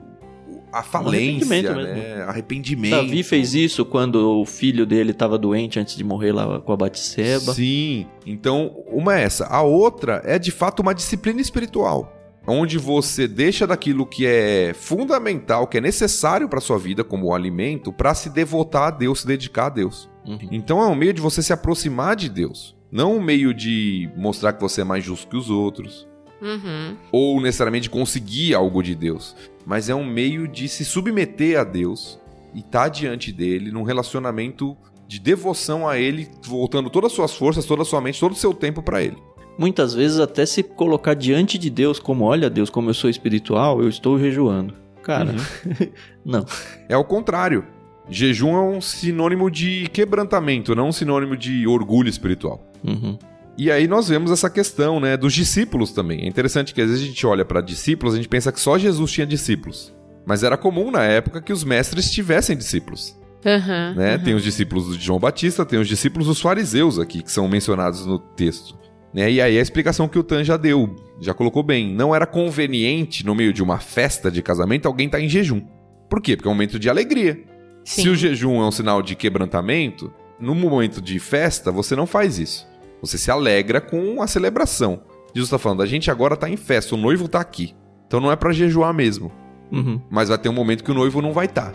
[0.71, 2.23] a falência, arrependimento né?
[2.23, 2.95] Arrependimento.
[2.95, 6.77] Davi fez isso quando o filho dele estava doente antes de morrer lá com a
[6.77, 7.53] Batseba.
[7.53, 8.05] Sim.
[8.25, 9.45] Então, uma é essa.
[9.45, 12.13] A outra é de fato uma disciplina espiritual,
[12.47, 17.33] onde você deixa daquilo que é fundamental, que é necessário para sua vida como o
[17.33, 20.09] alimento, para se devotar a Deus, se dedicar a Deus.
[20.25, 20.49] Uhum.
[20.51, 24.53] Então é um meio de você se aproximar de Deus, não um meio de mostrar
[24.53, 26.07] que você é mais justo que os outros,
[26.41, 26.95] Uhum.
[27.11, 29.35] ou necessariamente conseguir algo de Deus,
[29.65, 32.19] mas é um meio de se submeter a Deus
[32.53, 34.77] e estar diante dele num relacionamento
[35.07, 38.35] de devoção a ele, voltando todas as suas forças, toda a sua mente, todo o
[38.35, 39.17] seu tempo para ele.
[39.57, 43.81] Muitas vezes até se colocar diante de Deus como, olha Deus, como eu sou espiritual,
[43.81, 44.73] eu estou jejuando.
[45.03, 45.35] Cara,
[46.23, 46.45] não.
[46.87, 47.65] É o contrário.
[48.09, 52.63] Jejum é um sinônimo de quebrantamento, não um sinônimo de orgulho espiritual.
[52.83, 53.17] Uhum.
[53.59, 56.21] E aí nós vemos essa questão, né, dos discípulos também.
[56.21, 58.77] É interessante que às vezes a gente olha para discípulos, a gente pensa que só
[58.77, 59.93] Jesus tinha discípulos.
[60.25, 63.19] Mas era comum na época que os mestres tivessem discípulos.
[63.45, 63.95] Uhum.
[63.95, 64.15] Né?
[64.15, 64.23] uhum.
[64.23, 68.05] Tem os discípulos de João Batista, tem os discípulos dos fariseus aqui, que são mencionados
[68.05, 68.79] no texto.
[69.13, 69.29] Né?
[69.29, 71.93] E aí a explicação que o Tan já deu, já colocou bem.
[71.93, 75.61] Não era conveniente, no meio de uma festa de casamento, alguém estar em jejum.
[76.09, 76.37] Por quê?
[76.37, 77.37] Porque é um momento de alegria.
[77.83, 78.03] Sim.
[78.03, 82.39] Se o jejum é um sinal de quebrantamento, no momento de festa, você não faz
[82.39, 82.69] isso.
[83.01, 85.01] Você se alegra com a celebração.
[85.33, 87.75] Jesus está falando, a gente agora está em festa, o noivo está aqui.
[88.07, 89.31] Então não é para jejuar mesmo.
[89.71, 90.01] Uhum.
[90.09, 91.71] Mas vai ter um momento que o noivo não vai estar.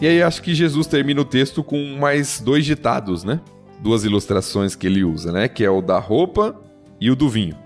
[0.00, 3.40] E aí acho que Jesus termina o texto com mais dois ditados, né?
[3.80, 5.48] Duas ilustrações que ele usa, né?
[5.48, 6.60] Que é o da roupa
[7.00, 7.56] e o do vinho.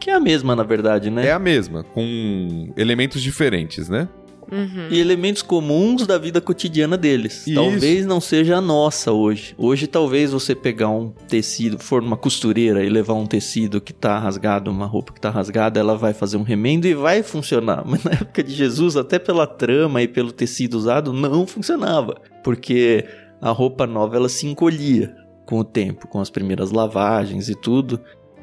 [0.00, 1.26] Que é a mesma, na verdade, né?
[1.26, 4.08] É a mesma, com elementos diferentes, né?
[4.50, 4.88] Uhum.
[4.90, 7.46] e elementos comuns da vida cotidiana deles.
[7.46, 7.54] Isso.
[7.54, 9.54] Talvez não seja a nossa hoje.
[9.56, 14.18] Hoje, talvez você pegar um tecido, for numa costureira e levar um tecido que tá
[14.18, 17.82] rasgado, uma roupa que tá rasgada, ela vai fazer um remendo e vai funcionar.
[17.86, 22.16] Mas na época de Jesus, até pela trama e pelo tecido usado, não funcionava.
[22.42, 23.04] Porque
[23.40, 25.14] a roupa nova ela se encolhia
[25.44, 28.00] com o tempo, com as primeiras lavagens e tudo.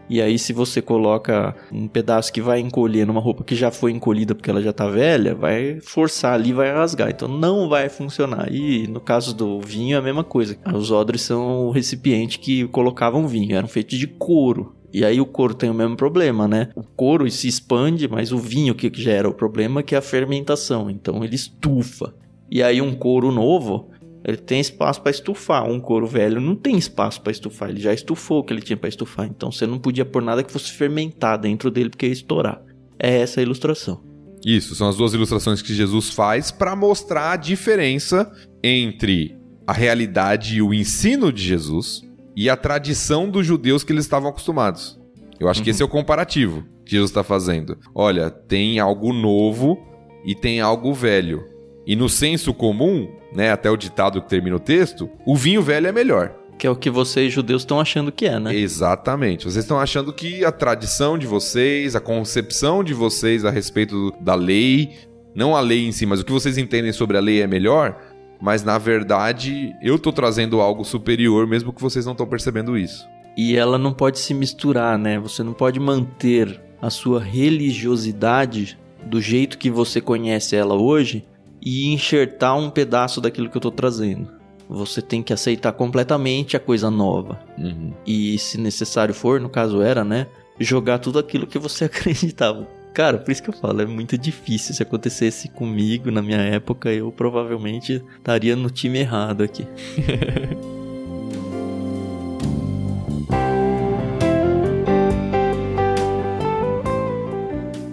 [0.10, 3.92] E aí, se você coloca um pedaço que vai encolher numa roupa que já foi
[3.92, 7.10] encolhida porque ela já tá velha, vai forçar ali, vai rasgar.
[7.10, 8.52] Então não vai funcionar.
[8.52, 10.58] E no caso do vinho é a mesma coisa.
[10.74, 14.76] Os odres são o recipiente que colocavam vinho, eram feitos de couro.
[14.92, 16.70] E aí o couro tem o mesmo problema, né?
[16.76, 20.90] O couro se expande, mas o vinho que gera o problema que é a fermentação.
[20.90, 22.14] Então ele estufa.
[22.50, 23.90] E aí um couro novo,
[24.24, 25.64] ele tem espaço para estufar.
[25.70, 27.70] Um couro velho não tem espaço para estufar.
[27.70, 29.26] Ele já estufou o que ele tinha para estufar.
[29.26, 32.62] Então você não podia pôr nada que fosse fermentar dentro dele porque ia estourar.
[32.98, 34.04] É essa a ilustração.
[34.46, 38.32] Isso, são as duas ilustrações que Jesus faz para mostrar a diferença
[38.64, 42.02] entre a realidade e o ensino de Jesus
[42.36, 45.00] e a tradição dos judeus que eles estavam acostumados.
[45.40, 47.78] Eu acho que esse é o comparativo que Jesus está fazendo.
[47.94, 49.78] Olha, tem algo novo
[50.26, 51.44] e tem algo velho.
[51.86, 55.88] E no senso comum, né, até o ditado que termina o texto, o vinho velho
[55.88, 56.36] é melhor.
[56.58, 58.54] Que é o que vocês judeus estão achando que é, né?
[58.54, 59.46] Exatamente.
[59.46, 64.36] Vocês estão achando que a tradição de vocês, a concepção de vocês a respeito da
[64.36, 64.98] lei,
[65.34, 67.98] não a lei em si, mas o que vocês entendem sobre a lei é melhor,
[68.42, 73.08] mas na verdade eu tô trazendo algo superior, mesmo que vocês não estão percebendo isso.
[73.38, 75.18] E ela não pode se misturar, né?
[75.18, 81.26] Você não pode manter a sua religiosidade do jeito que você conhece ela hoje
[81.62, 84.30] e enxertar um pedaço daquilo que eu tô trazendo.
[84.68, 87.40] Você tem que aceitar completamente a coisa nova.
[87.58, 87.94] Uhum.
[88.06, 90.28] E se necessário for, no caso era, né?
[90.60, 92.68] Jogar tudo aquilo que você acreditava.
[92.94, 94.76] Cara, por isso que eu falo, é muito difícil.
[94.76, 99.66] Se acontecesse comigo na minha época, eu provavelmente estaria no time errado aqui.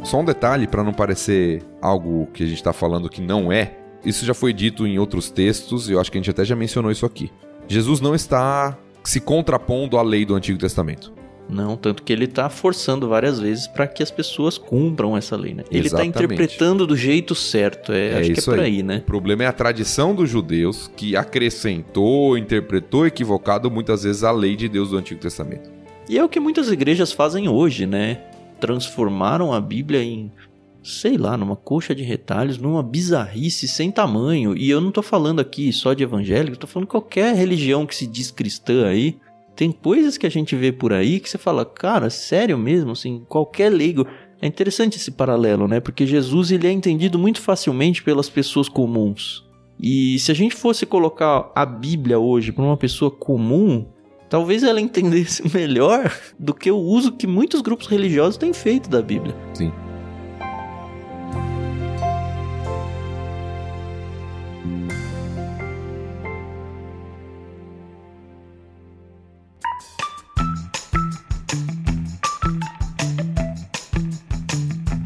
[0.06, 3.76] Só um detalhe para não parecer algo que a gente está falando que não é.
[4.04, 6.54] Isso já foi dito em outros textos e eu acho que a gente até já
[6.54, 7.28] mencionou isso aqui.
[7.66, 11.12] Jesus não está se contrapondo à lei do Antigo Testamento.
[11.50, 15.54] Não, tanto que ele tá forçando várias vezes para que as pessoas cumpram essa lei,
[15.54, 15.64] né?
[15.72, 16.18] Ele tá Exatamente.
[16.24, 18.76] interpretando do jeito certo, é, É acho que é por aí.
[18.76, 18.98] aí, né?
[18.98, 24.54] O problema é a tradição dos judeus que acrescentou, interpretou equivocado muitas vezes a lei
[24.54, 25.68] de Deus do Antigo Testamento.
[26.08, 28.20] E é o que muitas igrejas fazem hoje, né?
[28.60, 30.32] Transformaram a Bíblia em,
[30.82, 34.56] sei lá, numa coxa de retalhos, numa bizarrice sem tamanho.
[34.56, 38.06] E eu não tô falando aqui só de evangélico, tô falando qualquer religião que se
[38.06, 39.18] diz cristã aí.
[39.54, 43.24] Tem coisas que a gente vê por aí que você fala, cara, sério mesmo, assim,
[43.28, 44.06] qualquer leigo.
[44.40, 45.80] É interessante esse paralelo, né?
[45.80, 49.46] Porque Jesus ele é entendido muito facilmente pelas pessoas comuns.
[49.80, 53.86] E se a gente fosse colocar a Bíblia hoje para uma pessoa comum,
[54.28, 59.02] talvez ela entendesse melhor do que o uso que muitos grupos religiosos têm feito da
[59.02, 59.34] Bíblia.
[59.54, 59.72] Sim.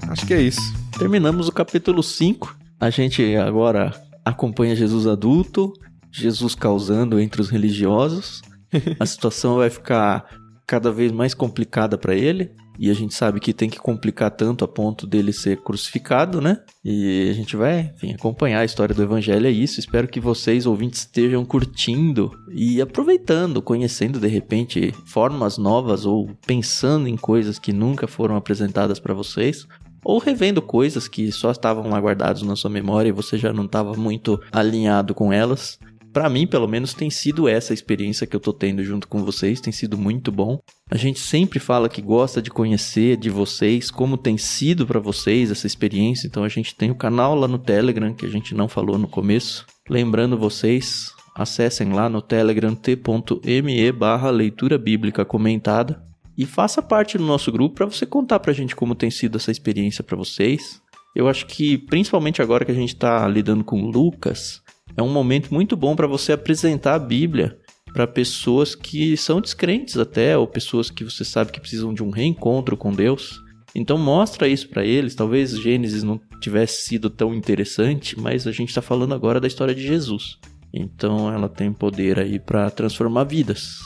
[0.09, 0.61] Acho que é isso.
[0.99, 2.57] Terminamos o capítulo 5.
[2.79, 3.93] A gente agora
[4.25, 5.73] acompanha Jesus adulto,
[6.11, 8.43] Jesus causando entre os religiosos.
[8.99, 10.29] A situação vai ficar
[10.67, 12.51] cada vez mais complicada para ele.
[12.79, 16.63] E a gente sabe que tem que complicar tanto a ponto dele ser crucificado, né?
[16.83, 19.79] E a gente vai, enfim, acompanhar a história do evangelho é isso.
[19.79, 27.07] Espero que vocês, ouvintes, estejam curtindo e aproveitando, conhecendo de repente formas novas ou pensando
[27.07, 29.67] em coisas que nunca foram apresentadas para vocês
[30.03, 33.67] ou revendo coisas que só estavam lá guardadas na sua memória e você já não
[33.67, 35.79] estava muito alinhado com elas.
[36.13, 39.25] Pra mim, pelo menos, tem sido essa a experiência que eu tô tendo junto com
[39.25, 40.59] vocês, tem sido muito bom.
[40.91, 45.51] A gente sempre fala que gosta de conhecer de vocês, como tem sido pra vocês
[45.51, 48.69] essa experiência, então a gente tem o canal lá no Telegram que a gente não
[48.69, 49.65] falou no começo.
[49.89, 56.03] Lembrando vocês, acessem lá no Telegram t.me barra leitura bíblica comentada
[56.37, 59.51] e faça parte do nosso grupo para você contar pra gente como tem sido essa
[59.51, 60.81] experiência pra vocês.
[61.15, 64.63] Eu acho que principalmente agora que a gente tá lidando com Lucas,
[64.97, 67.59] é um momento muito bom para você apresentar a Bíblia
[67.93, 72.11] para pessoas que são descrentes até ou pessoas que você sabe que precisam de um
[72.11, 73.41] reencontro com Deus.
[73.75, 75.15] Então mostra isso para eles.
[75.15, 79.75] Talvez Gênesis não tivesse sido tão interessante, mas a gente está falando agora da história
[79.75, 80.39] de Jesus.
[80.73, 83.79] Então ela tem poder aí para transformar vidas.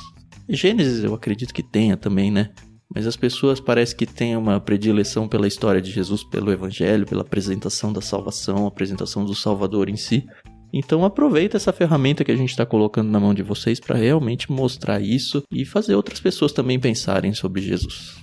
[0.49, 2.51] Gênesis eu acredito que tenha também, né?
[2.95, 7.23] mas as pessoas parece que têm uma predileção pela história de Jesus, pelo evangelho, pela
[7.23, 10.25] apresentação da salvação, a apresentação do Salvador em si.
[10.77, 14.51] Então aproveita essa ferramenta que a gente está colocando na mão de vocês para realmente
[14.51, 18.17] mostrar isso e fazer outras pessoas também pensarem sobre Jesus.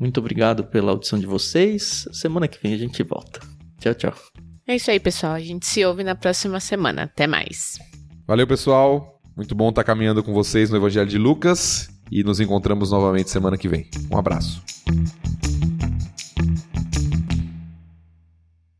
[0.00, 2.08] Muito obrigado pela audição de vocês.
[2.10, 3.40] Semana que vem a gente volta.
[3.78, 4.14] Tchau, tchau.
[4.66, 5.34] É isso aí, pessoal.
[5.34, 7.02] A gente se ouve na próxima semana.
[7.02, 7.78] Até mais.
[8.26, 9.20] Valeu, pessoal.
[9.36, 13.58] Muito bom estar caminhando com vocês no Evangelho de Lucas e nos encontramos novamente semana
[13.58, 13.86] que vem.
[14.10, 14.62] Um abraço.